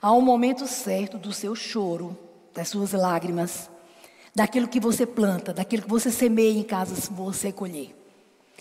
[0.02, 2.18] Há um momento certo do seu choro,
[2.52, 3.70] das suas lágrimas,
[4.34, 7.94] daquilo que você planta, daquilo que você semeia em casa, você colher.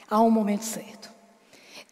[0.08, 1.09] Há um momento certo.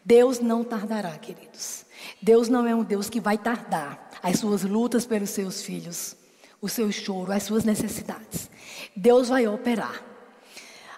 [0.08, 1.86] Deus não tardará, queridos.
[2.22, 6.16] Deus não é um Deus que vai tardar as suas lutas pelos seus filhos,
[6.62, 8.50] o seu choro, as suas necessidades.
[8.96, 10.02] Deus vai operar.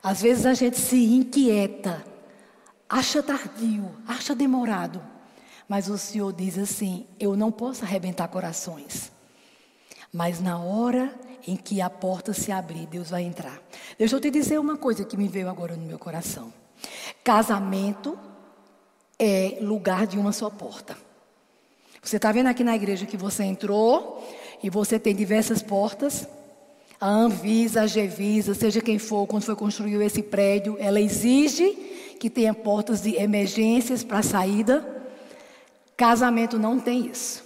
[0.03, 2.05] Às vezes a gente se inquieta,
[2.87, 5.01] acha tardio, acha demorado.
[5.67, 9.11] Mas o Senhor diz assim: Eu não posso arrebentar corações.
[10.13, 13.59] Mas na hora em que a porta se abrir, Deus vai entrar.
[13.97, 16.53] Deixa eu te dizer uma coisa que me veio agora no meu coração.
[17.23, 18.28] Casamento
[19.19, 20.97] é lugar de uma só porta.
[22.01, 24.25] Você está vendo aqui na igreja que você entrou
[24.63, 26.27] e você tem diversas portas.
[26.99, 31.71] A Anvisa, a Gevisa, seja quem for, quando foi construído esse prédio, ela exige
[32.19, 34.85] que tenha portas de emergências para saída.
[35.95, 37.43] Casamento não tem isso.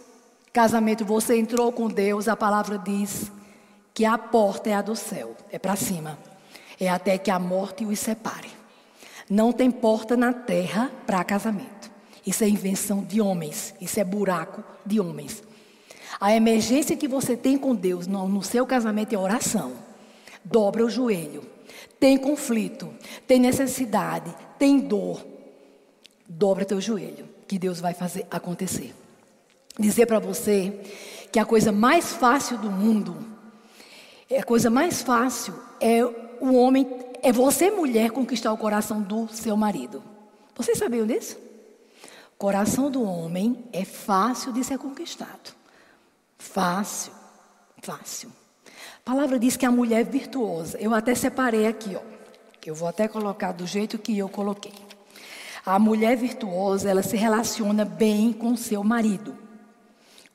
[0.52, 3.32] Casamento, você entrou com Deus, a palavra diz
[3.94, 6.18] que a porta é a do céu, é para cima.
[6.80, 8.50] É até que a morte os separe.
[9.30, 11.92] Não tem porta na terra para casamento.
[12.26, 13.74] Isso é invenção de homens.
[13.82, 15.44] Isso é buraco de homens.
[16.20, 19.74] A emergência que você tem com Deus no, no seu casamento é oração.
[20.44, 21.44] Dobra o joelho.
[22.00, 22.94] Tem conflito,
[23.28, 25.26] tem necessidade, tem dor.
[26.28, 28.94] Dobra teu joelho, que Deus vai fazer acontecer.
[29.80, 30.80] Dizer para você
[31.32, 33.18] que a coisa mais fácil do mundo,
[34.38, 36.88] a coisa mais fácil é o homem
[37.24, 40.04] é você, mulher, conquistar o coração do seu marido.
[40.54, 41.38] Vocês sabiam disso?
[42.38, 45.56] Coração do homem é fácil de ser conquistado.
[46.38, 47.14] Fácil,
[47.82, 48.30] fácil.
[48.98, 50.78] A palavra diz que a mulher é virtuosa.
[50.78, 52.02] Eu até separei aqui, ó.
[52.66, 54.74] Eu vou até colocar do jeito que eu coloquei.
[55.66, 59.38] A mulher virtuosa, ela se relaciona bem com seu marido.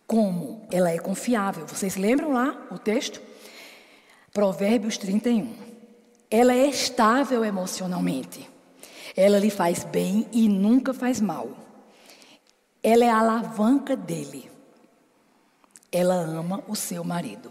[0.07, 0.67] Como?
[0.73, 1.67] Ela é confiável.
[1.67, 3.21] Vocês lembram lá o texto?
[4.33, 5.68] Provérbios 31.
[6.31, 8.49] Ela é estável emocionalmente.
[9.17, 11.49] Ela lhe faz bem e nunca faz mal.
[12.83, 14.51] Ela é a alavanca dele.
[15.91, 17.51] Ela ama o seu marido.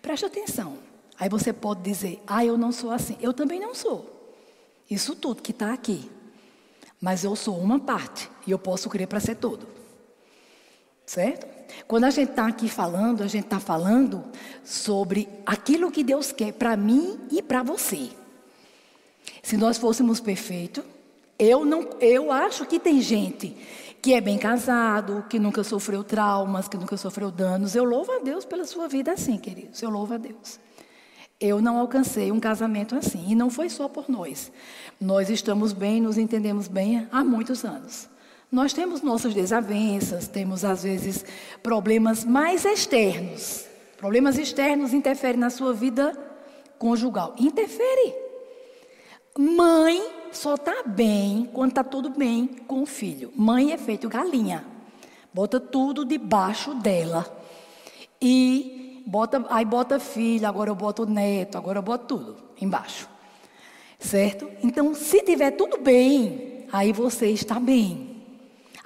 [0.00, 0.78] Preste atenção.
[1.18, 3.16] Aí você pode dizer: Ah, eu não sou assim.
[3.20, 4.34] Eu também não sou.
[4.90, 6.10] Isso tudo que está aqui.
[7.00, 8.30] Mas eu sou uma parte.
[8.46, 9.68] E eu posso crer para ser todo.
[11.04, 11.57] Certo?
[11.86, 14.24] Quando a gente está aqui falando, a gente está falando
[14.64, 18.10] sobre aquilo que Deus quer para mim e para você.
[19.42, 20.84] Se nós fôssemos perfeitos,
[21.38, 23.56] eu não, eu acho que tem gente
[24.00, 27.74] que é bem casado, que nunca sofreu traumas, que nunca sofreu danos.
[27.74, 29.82] Eu louvo a Deus pela sua vida assim, queridos.
[29.82, 30.58] Eu louvo a Deus.
[31.40, 33.24] Eu não alcancei um casamento assim.
[33.28, 34.50] E não foi só por nós.
[35.00, 38.08] Nós estamos bem, nos entendemos bem há muitos anos.
[38.50, 41.24] Nós temos nossas desavenças, temos às vezes
[41.62, 43.66] problemas mais externos.
[43.98, 46.16] Problemas externos interferem na sua vida
[46.78, 47.34] conjugal.
[47.38, 48.14] Interfere.
[49.38, 53.30] Mãe só está bem quando está tudo bem com o filho.
[53.36, 54.64] Mãe é feito galinha.
[55.32, 57.26] Bota tudo debaixo dela.
[58.20, 63.08] E bota, aí bota filho, agora eu boto neto, agora eu boto tudo embaixo.
[63.98, 64.50] Certo?
[64.62, 68.17] Então, se tiver tudo bem, aí você está bem.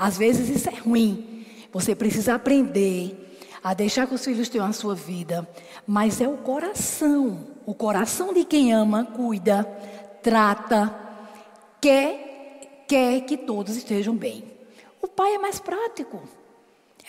[0.02, 1.46] Às vezes isso é ruim.
[1.72, 5.48] Você precisa aprender a deixar que os filhos tenham a sua vida,
[5.86, 7.46] mas é o coração.
[7.64, 9.62] O coração de quem ama, cuida,
[10.20, 10.92] trata,
[11.80, 14.42] quer, quer que todos estejam bem.
[15.00, 16.20] O pai é mais prático,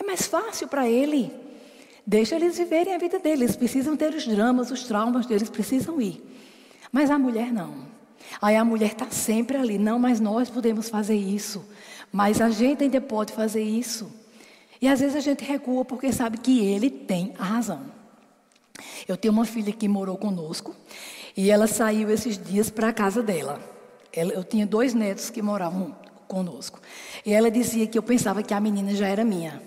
[0.00, 1.34] é mais fácil para ele.
[2.06, 3.40] Deixa eles viverem a vida deles.
[3.40, 6.22] Eles precisam ter os dramas, os traumas deles, precisam ir.
[6.92, 7.92] Mas a mulher não.
[8.40, 9.78] Aí a mulher está sempre ali.
[9.78, 11.64] Não, mas nós podemos fazer isso.
[12.14, 14.08] Mas a gente ainda pode fazer isso.
[14.80, 17.86] E às vezes a gente recua porque sabe que ele tem a razão.
[19.08, 20.76] Eu tenho uma filha que morou conosco
[21.36, 23.60] e ela saiu esses dias para a casa dela.
[24.12, 25.92] eu tinha dois netos que moravam
[26.28, 26.80] conosco.
[27.26, 29.60] E ela dizia que eu pensava que a menina já era minha.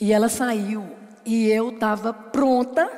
[0.00, 0.88] E ela saiu
[1.26, 2.88] e eu estava pronta.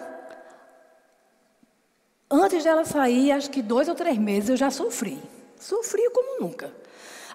[2.31, 5.19] Antes dela sair, acho que dois ou três meses, eu já sofri.
[5.59, 6.84] Sofri como nunca.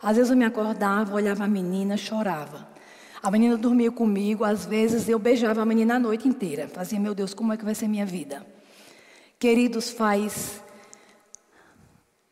[0.02, 2.68] Às vezes eu me acordava, olhava a menina, chorava.
[3.22, 6.70] A menina dormia comigo, às vezes eu beijava a menina a noite inteira.
[6.70, 8.46] Fazia, meu Deus, como é que vai ser minha vida?
[9.38, 10.62] Queridos, faz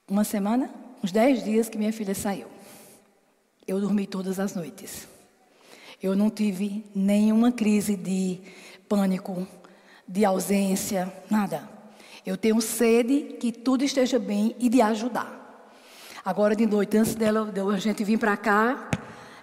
[0.07, 0.69] uma semana,
[1.03, 2.47] uns dez dias que minha filha saiu.
[3.67, 5.07] Eu dormi todas as noites.
[6.01, 8.39] Eu não tive nenhuma crise de
[8.87, 9.45] pânico,
[10.07, 11.67] de ausência, nada.
[12.25, 15.36] Eu tenho sede que tudo esteja bem e de ajudar.
[16.27, 18.91] Agora de noite, antes dela, de a gente vir para cá,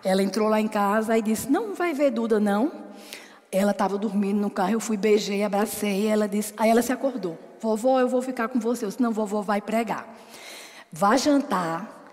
[0.05, 2.71] ela entrou lá em casa e disse: Não vai ver Duda, não.
[3.51, 6.07] Ela estava dormindo no carro, eu fui, beijei, abracei.
[6.07, 9.63] Ela disse, aí ela se acordou: Vovó, eu vou ficar com você, senão vovó vai
[9.63, 10.07] pregar.
[10.93, 12.05] Vá jantar,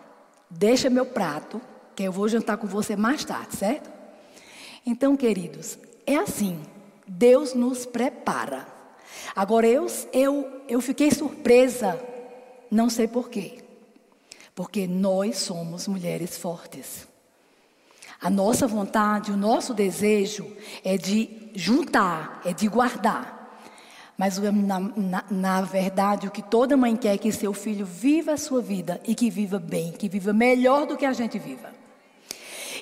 [0.50, 1.60] deixa meu prato,
[1.94, 3.92] que eu vou jantar com você mais tarde, certo?
[4.86, 6.58] Então, queridos, é assim.
[7.06, 8.66] Deus nos prepara.
[9.36, 12.00] Agora, eu, eu, eu fiquei surpresa,
[12.72, 13.61] não sei porquê.
[14.54, 17.08] Porque nós somos mulheres fortes.
[18.22, 20.46] A nossa vontade, o nosso desejo
[20.84, 23.42] é de juntar, é de guardar.
[24.16, 28.34] Mas na, na, na, verdade, o que toda mãe quer é que seu filho viva
[28.34, 31.74] a sua vida e que viva bem, que viva melhor do que a gente viva.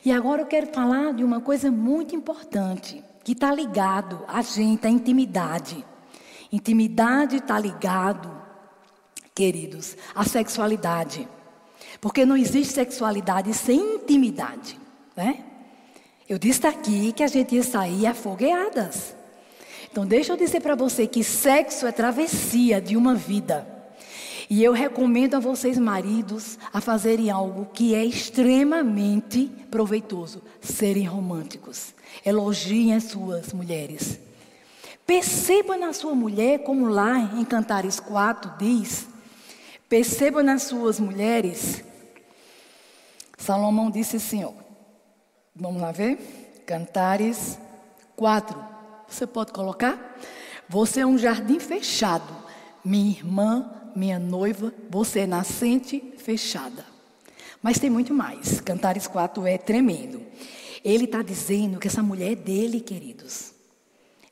[0.03, 4.85] E agora eu quero falar de uma coisa muito importante, que está ligado a gente,
[4.85, 5.85] a intimidade.
[6.51, 8.29] Intimidade está ligado,
[9.33, 11.25] queridos, à sexualidade.
[12.01, 14.79] Porque não existe sexualidade sem intimidade,
[15.15, 15.43] né?
[16.27, 19.15] Eu disse aqui que a gente ia sair afogueadas.
[19.91, 23.67] Então, deixa eu dizer para você que sexo é travessia de uma vida.
[24.47, 31.93] E eu recomendo a vocês, maridos, a fazerem algo que é extremamente proveitoso: serem românticos.
[32.25, 34.19] Elogiem as suas mulheres.
[35.05, 39.07] Perceba na sua mulher, como lá em Cantares 4 diz,
[39.87, 41.83] perceba nas suas mulheres.
[43.39, 44.51] Salomão disse assim, ó,
[45.55, 46.61] vamos lá ver?
[46.67, 47.57] Cantares
[48.15, 48.55] 4.
[49.07, 50.17] Você pode colocar?
[50.67, 52.31] Você é um jardim fechado,
[52.83, 56.85] minha irmã, minha noiva, você é nascente fechada.
[57.63, 58.59] Mas tem muito mais.
[58.61, 60.21] Cantares 4 é tremendo.
[60.83, 63.53] Ele está dizendo que essa mulher é dele, queridos.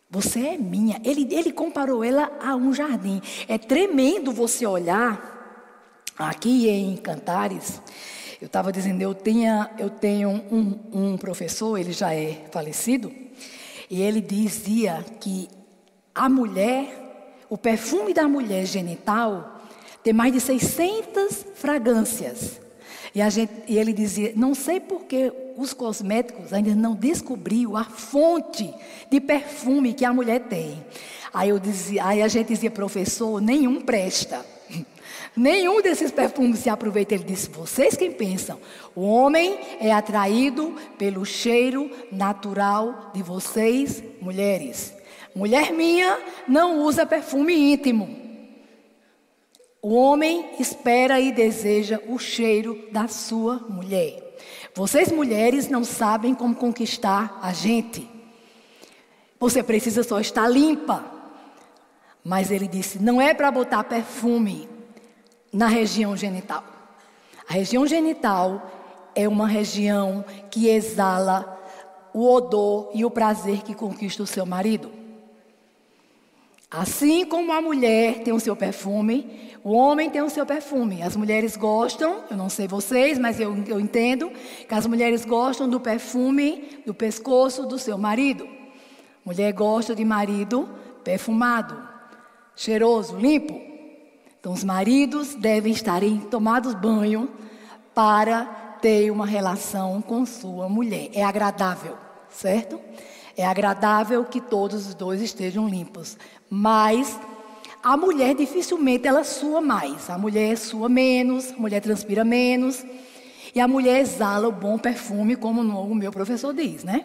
[0.09, 1.01] Você é minha.
[1.03, 3.21] Ele, ele comparou ela a um jardim.
[3.47, 5.35] É tremendo você olhar
[6.17, 7.81] aqui em Cantares.
[8.39, 13.11] Eu estava dizendo, eu, tinha, eu tenho um, um professor, ele já é falecido,
[13.89, 15.49] e ele dizia que
[16.13, 19.61] a mulher, o perfume da mulher genital,
[20.03, 22.61] tem mais de 600 fragrâncias.
[23.13, 27.83] E, gente, e ele dizia: não sei por que os cosméticos ainda não descobriu a
[27.83, 28.71] fonte
[29.09, 30.85] de perfume que a mulher tem.
[31.33, 34.45] Aí, eu dizia, aí a gente dizia, professor, nenhum presta.
[35.37, 37.13] Nenhum desses perfumes se aproveita.
[37.13, 38.59] Ele disse: vocês quem pensam?
[38.95, 44.91] O homem é atraído pelo cheiro natural de vocês, mulheres.
[45.35, 46.17] Mulher minha
[46.47, 48.17] não usa perfume íntimo.
[49.79, 54.35] O homem espera e deseja o cheiro da sua mulher.
[54.73, 58.09] Vocês mulheres não sabem como conquistar a gente.
[59.39, 61.05] Você precisa só estar limpa.
[62.23, 64.76] Mas ele disse: não é para botar perfume
[65.57, 66.63] na região genital.
[67.49, 68.69] A região genital
[69.15, 71.59] é uma região que exala
[72.13, 74.91] o odor e o prazer que conquista o seu marido.
[76.69, 81.01] Assim como a mulher tem o seu perfume, o homem tem o seu perfume.
[81.01, 84.29] As mulheres gostam, eu não sei vocês, mas eu, eu entendo
[84.67, 88.47] que as mulheres gostam do perfume do pescoço do seu marido.
[89.25, 90.69] Mulher gosta de marido
[91.03, 91.81] perfumado,
[92.55, 93.76] cheiroso, limpo.
[94.47, 95.99] Então, os maridos devem estar
[96.31, 97.29] tomados banho
[97.93, 98.45] para
[98.81, 101.09] ter uma relação com sua mulher.
[101.13, 101.97] É agradável,
[102.29, 102.79] certo?
[103.35, 106.17] É agradável que todos os dois estejam limpos.
[106.49, 107.19] Mas
[107.83, 110.09] a mulher dificilmente ela sua mais.
[110.09, 112.85] A mulher sua menos, a mulher transpira menos.
[113.53, 117.03] E a mulher exala o bom perfume, como o meu professor diz, né?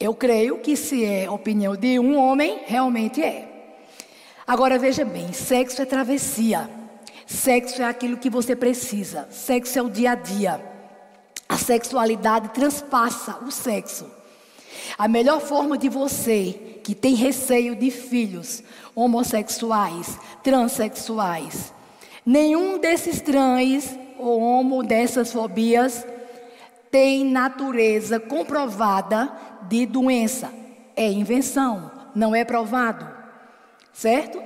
[0.00, 3.47] Eu creio que se é opinião de um homem, realmente é.
[4.48, 6.70] Agora veja bem, sexo é travessia.
[7.26, 9.28] Sexo é aquilo que você precisa.
[9.30, 10.58] Sexo é o dia a dia.
[11.46, 14.10] A sexualidade transpassa o sexo.
[14.96, 18.62] A melhor forma de você que tem receio de filhos
[18.94, 21.70] homossexuais, transexuais,
[22.24, 26.06] nenhum desses trans ou homo dessas fobias
[26.90, 29.30] tem natureza comprovada
[29.68, 30.50] de doença.
[30.96, 33.17] É invenção, não é provado.
[33.98, 34.40] Certo?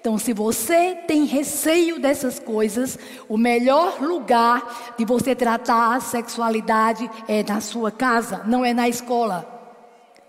[0.00, 2.98] Então, se você tem receio dessas coisas,
[3.28, 8.88] o melhor lugar de você tratar a sexualidade é na sua casa, não é na
[8.88, 9.46] escola.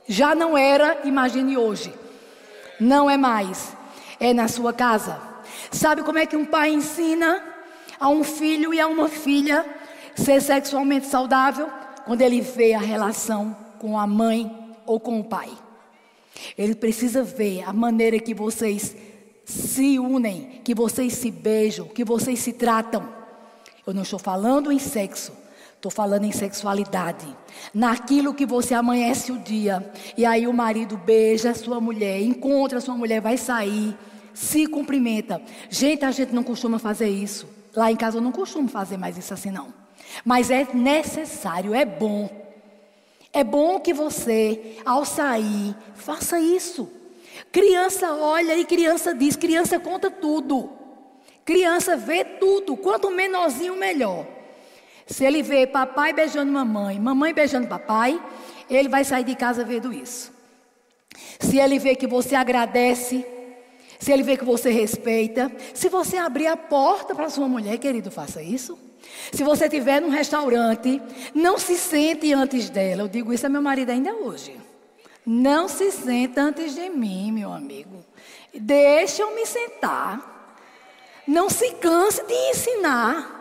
[0.08, 1.92] Já não era, imagine hoje.
[2.80, 3.76] Não é mais.
[4.20, 5.20] É na sua casa.
[5.72, 7.44] Sabe como é que um pai ensina
[8.00, 9.66] a um filho e a uma filha
[10.14, 11.68] ser sexualmente saudável?
[12.06, 14.56] Quando ele vê a relação com a mãe
[14.86, 15.50] ou com o pai.
[16.58, 18.96] Ele precisa ver a maneira que vocês
[19.46, 23.08] se unem, que vocês se beijam, que vocês se tratam.
[23.86, 25.32] Eu não estou falando em sexo,
[25.78, 27.28] Estou falando em sexualidade.
[27.72, 29.92] Naquilo que você amanhece o dia.
[30.18, 33.96] E aí o marido beija a sua mulher, encontra a sua mulher, vai sair,
[34.34, 35.40] se cumprimenta.
[35.70, 37.48] Gente, a gente não costuma fazer isso.
[37.76, 39.72] Lá em casa eu não costumo fazer mais isso assim, não.
[40.26, 42.28] Mas é necessário, é bom.
[43.38, 46.92] É bom que você, ao sair, faça isso.
[47.52, 50.72] Criança olha e criança diz, criança conta tudo.
[51.46, 52.76] Criança vê tudo.
[52.76, 54.26] Quanto menorzinho, melhor.
[55.06, 58.20] Se ele vê papai beijando mamãe, mamãe beijando papai,
[58.68, 60.34] ele vai sair de casa vendo isso.
[61.40, 63.24] Se ele vê que você agradece,
[64.00, 68.10] se ele vê que você respeita, se você abrir a porta para sua mulher, querido,
[68.10, 68.87] faça isso.
[69.32, 71.02] Se você estiver num restaurante,
[71.34, 73.04] não se sente antes dela.
[73.04, 74.56] Eu digo isso a meu marido ainda hoje.
[75.26, 78.06] Não se senta antes de mim, meu amigo.
[78.54, 80.56] Deixa eu me sentar.
[81.28, 83.38] Não se canse de ensinar.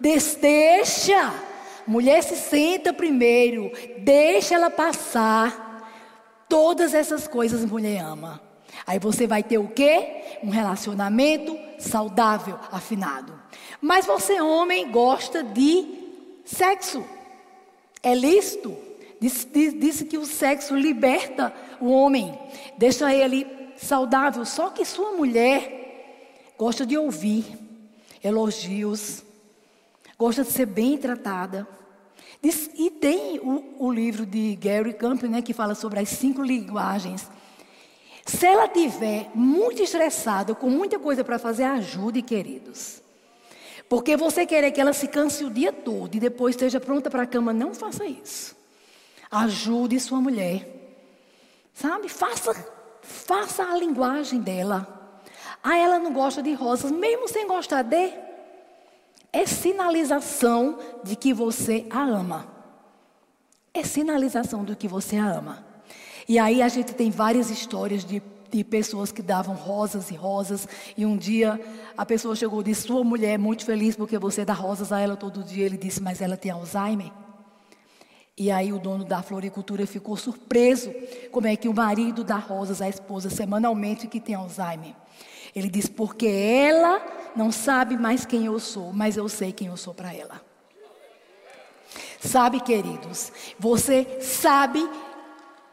[0.00, 1.32] Deixa.
[1.86, 3.70] Mulher se senta primeiro.
[3.98, 5.92] Deixa ela passar.
[6.48, 8.40] Todas essas coisas mulher ama.
[8.86, 10.38] Aí você vai ter o quê?
[10.42, 13.43] Um relacionamento saudável, afinado.
[13.84, 15.84] Mas você, homem, gosta de
[16.42, 17.04] sexo.
[18.02, 18.74] É lícito.
[19.20, 22.38] Disse, disse que o sexo liberta o homem,
[22.78, 24.42] deixa ele saudável.
[24.46, 27.44] Só que sua mulher gosta de ouvir
[28.22, 29.22] elogios,
[30.16, 31.68] gosta de ser bem tratada.
[32.40, 36.40] Diz, e tem o, o, livro de Gary Camp, né, que fala sobre as cinco
[36.40, 37.30] linguagens.
[38.24, 43.03] Se ela tiver muito estressada, com muita coisa para fazer, ajude, queridos.
[43.94, 47.22] Porque você querer que ela se canse o dia todo e depois esteja pronta para
[47.22, 48.56] a cama, não faça isso.
[49.30, 50.66] Ajude sua mulher.
[51.72, 52.08] Sabe?
[52.08, 52.52] Faça,
[53.02, 55.22] faça a linguagem dela.
[55.62, 58.12] Ah, ela não gosta de rosas, mesmo sem gostar de.
[59.32, 62.48] É sinalização de que você a ama.
[63.72, 65.64] É sinalização de que você a ama.
[66.28, 68.20] E aí a gente tem várias histórias de,
[68.56, 70.68] de pessoas que davam rosas e rosas.
[70.96, 71.60] E um dia
[71.96, 75.00] a pessoa chegou e disse: Sua mulher é muito feliz porque você dá rosas a
[75.00, 75.66] ela todo dia.
[75.66, 77.10] Ele disse: Mas ela tem Alzheimer.
[78.36, 80.92] E aí o dono da floricultura ficou surpreso
[81.30, 84.94] como é que o marido dá rosas à esposa semanalmente que tem Alzheimer.
[85.54, 87.02] Ele diz: porque ela
[87.34, 90.40] não sabe mais quem eu sou, mas eu sei quem eu sou para ela.
[92.20, 94.80] Sabe, queridos, você sabe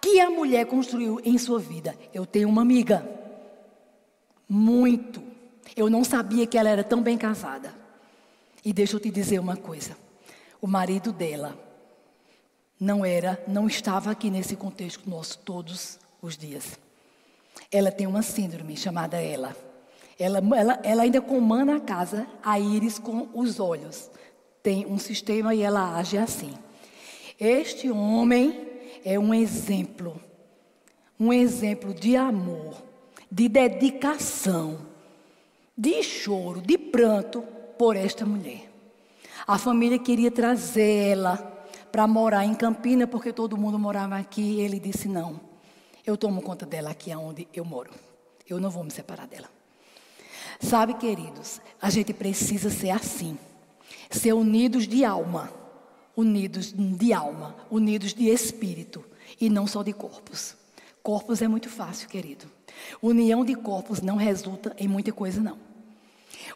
[0.02, 1.95] que a mulher construiu em sua vida.
[2.12, 3.08] Eu tenho uma amiga,
[4.49, 5.22] muito.
[5.76, 7.74] Eu não sabia que ela era tão bem casada.
[8.66, 9.95] E deixa eu te dizer uma coisa:
[10.60, 11.58] o marido dela
[12.80, 16.80] não era, não estava aqui nesse contexto nosso todos os dias.
[17.72, 19.56] Ela tem uma síndrome chamada ela.
[20.20, 24.10] Ela, ela, ela ainda comanda a casa, a íris com os olhos.
[24.62, 26.54] Tem um sistema e ela age assim.
[27.39, 28.70] Este homem
[29.04, 30.20] é um exemplo,
[31.20, 32.82] um exemplo de amor,
[33.32, 34.80] de dedicação,
[35.78, 37.41] de choro, de pranto
[37.78, 38.72] por esta mulher.
[39.47, 41.38] A família queria trazer ela
[41.91, 44.62] para morar em Campina, porque todo mundo morava aqui.
[44.62, 45.39] Ele disse: Não,
[46.06, 47.91] eu tomo conta dela aqui onde eu moro.
[48.47, 49.49] Eu não vou me separar dela.
[50.60, 53.38] Sabe, queridos, a gente precisa ser assim
[54.12, 55.52] ser unidos de alma,
[56.16, 59.03] unidos de alma, unidos de espírito
[59.39, 60.55] e não só de corpos.
[61.01, 62.45] Corpos é muito fácil, querido.
[63.01, 65.57] União de corpos não resulta em muita coisa, não.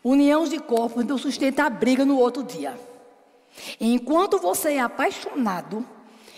[0.03, 2.79] União de corpos não sustenta a briga no outro dia.
[3.79, 5.85] Enquanto você é apaixonado,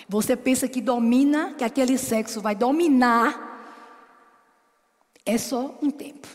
[0.07, 3.47] você pensa que domina, que aquele sexo vai dominar,
[5.26, 6.28] é só um tempo.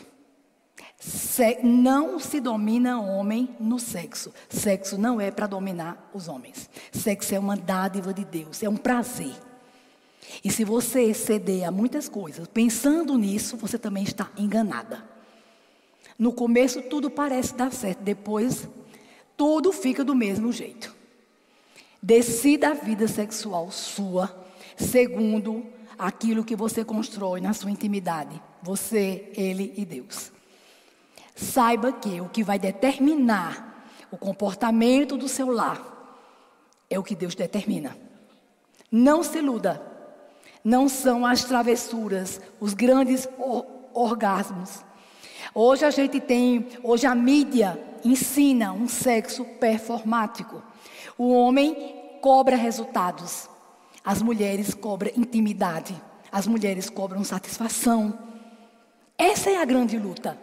[1.05, 4.33] Se, não se domina homem no sexo.
[4.47, 6.69] Sexo não é para dominar os homens.
[6.93, 9.35] Sexo é uma dádiva de Deus, é um prazer.
[10.41, 15.03] E se você ceder a muitas coisas, pensando nisso, você também está enganada.
[16.17, 18.69] No começo tudo parece dar certo, depois
[19.35, 20.95] tudo fica do mesmo jeito.
[22.01, 24.33] Decida a vida sexual sua,
[24.77, 25.65] segundo
[25.99, 28.41] aquilo que você constrói na sua intimidade.
[28.61, 30.31] Você, ele e Deus.
[31.35, 35.81] Saiba que o que vai determinar o comportamento do seu lar
[36.89, 37.97] é o que Deus determina.
[38.91, 39.81] Não se iluda.
[40.63, 43.27] Não são as travessuras, os grandes
[43.93, 44.83] orgasmos.
[45.53, 50.63] Hoje a gente tem, hoje a mídia ensina um sexo performático.
[51.17, 53.49] O homem cobra resultados,
[54.05, 55.99] as mulheres cobram intimidade,
[56.31, 58.17] as mulheres cobram satisfação.
[59.17, 60.39] Essa é a grande luta.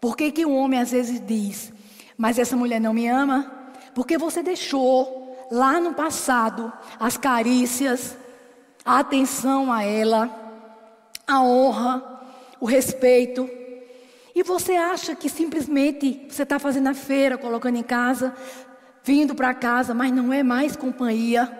[0.00, 1.72] Por que, que o homem às vezes diz,
[2.16, 3.52] mas essa mulher não me ama?
[3.94, 8.16] Porque você deixou lá no passado as carícias,
[8.84, 10.30] a atenção a ela,
[11.26, 12.20] a honra,
[12.60, 13.48] o respeito.
[14.34, 18.34] E você acha que simplesmente você está fazendo a feira, colocando em casa,
[19.02, 21.50] vindo para casa, mas não é mais companhia.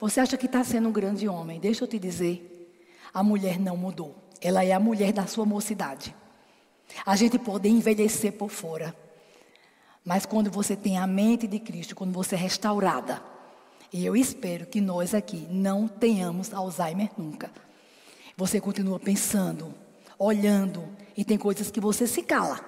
[0.00, 1.60] Você acha que está sendo um grande homem?
[1.60, 4.14] Deixa eu te dizer, a mulher não mudou.
[4.40, 6.14] Ela é a mulher da sua mocidade.
[7.04, 8.94] A gente pode envelhecer por fora,
[10.04, 13.22] mas quando você tem a mente de Cristo, quando você é restaurada,
[13.92, 17.50] e eu espero que nós aqui não tenhamos Alzheimer nunca.
[18.36, 19.74] Você continua pensando,
[20.18, 20.84] olhando,
[21.16, 22.60] e tem coisas que você se cala,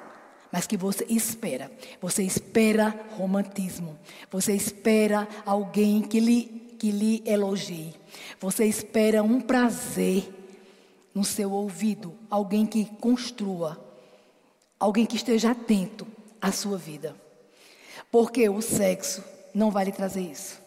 [0.50, 1.70] mas que você espera.
[2.00, 3.98] Você espera romantismo.
[4.30, 7.94] Você espera alguém que lhe, que lhe elogie.
[8.40, 10.28] Você espera um prazer
[11.14, 13.78] no seu ouvido, alguém que construa,
[14.80, 16.06] alguém que esteja atento
[16.40, 17.14] à sua vida.
[18.10, 19.22] Porque o sexo
[19.54, 20.58] não vai lhe trazer isso.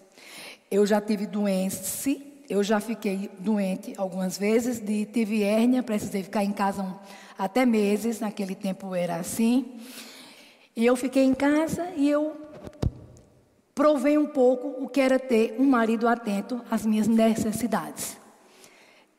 [0.70, 2.16] Eu já tive doença,
[2.48, 6.94] eu já fiquei doente algumas vezes, de, tive hérnia, precisei ficar em casa um,
[7.38, 9.80] até meses, naquele tempo era assim.
[10.76, 12.36] E eu fiquei em casa e eu
[13.74, 18.18] provei um pouco o que era ter um marido atento às minhas necessidades.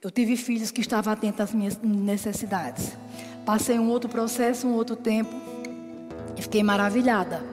[0.00, 2.96] Eu tive filhos que estavam atentos às minhas necessidades.
[3.44, 5.34] Passei um outro processo, um outro tempo,
[6.36, 7.44] e fiquei maravilhada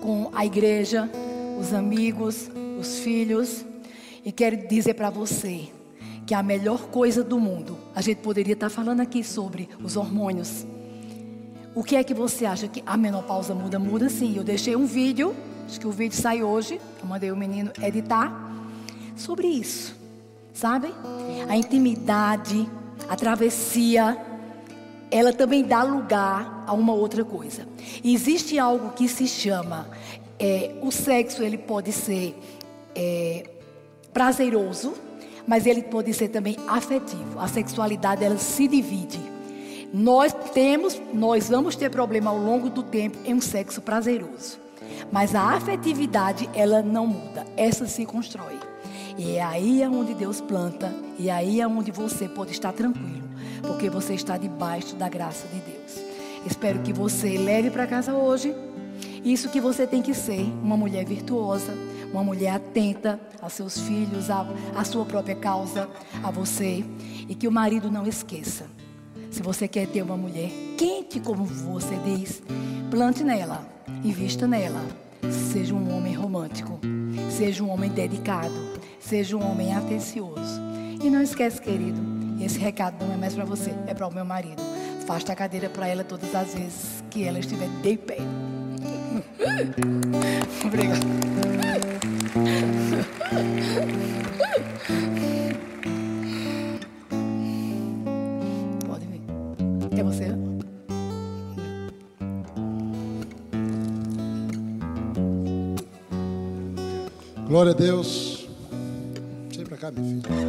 [0.00, 1.10] com a igreja,
[1.58, 3.64] os amigos, os filhos.
[4.24, 5.68] E quero dizer para você
[6.26, 10.66] que a melhor coisa do mundo, a gente poderia estar falando aqui sobre os hormônios.
[11.74, 13.78] O que é que você acha que a menopausa muda?
[13.78, 14.36] Muda sim.
[14.36, 15.34] Eu deixei um vídeo,
[15.66, 18.32] acho que o vídeo sai hoje, eu mandei o menino editar,
[19.16, 19.96] sobre isso.
[20.52, 20.94] Sabe?
[21.48, 22.68] A intimidade,
[23.08, 24.16] a travessia,
[25.14, 27.68] ela também dá lugar a uma outra coisa.
[28.02, 29.86] Existe algo que se chama,
[30.40, 32.36] é, o sexo ele pode ser
[32.96, 33.44] é,
[34.12, 34.92] prazeroso,
[35.46, 37.38] mas ele pode ser também afetivo.
[37.38, 39.20] A sexualidade ela se divide.
[39.92, 44.58] Nós temos, nós vamos ter problema ao longo do tempo em um sexo prazeroso.
[45.12, 48.58] Mas a afetividade ela não muda, essa se constrói.
[49.16, 53.22] E é aí onde Deus planta, e é aí é onde você pode estar tranquilo,
[53.66, 56.04] porque você está debaixo da graça de Deus.
[56.46, 58.54] Espero que você leve para casa hoje
[59.24, 61.72] isso que você tem que ser, uma mulher virtuosa,
[62.12, 65.88] uma mulher atenta aos seus filhos, à, sua própria causa,
[66.22, 66.84] a você.
[67.26, 68.66] E que o marido não esqueça.
[69.30, 72.42] Se você quer ter uma mulher quente, como você diz,
[72.90, 73.66] plante nela,
[74.04, 74.84] invista nela.
[75.52, 76.78] Seja um homem romântico,
[77.30, 78.54] seja um homem dedicado,
[79.00, 80.60] seja um homem atencioso.
[81.02, 82.00] E não esquece, querido,
[82.40, 84.62] esse recado não é mais para você, é para o meu marido.
[85.06, 88.18] Faça a cadeira para ela todas as vezes que ela estiver de pé.
[90.64, 91.00] Obrigada.
[98.86, 99.20] Pode vir.
[99.98, 100.28] É você?
[107.46, 108.48] Glória a Deus.
[109.54, 110.44] Vem para cá, meu filho.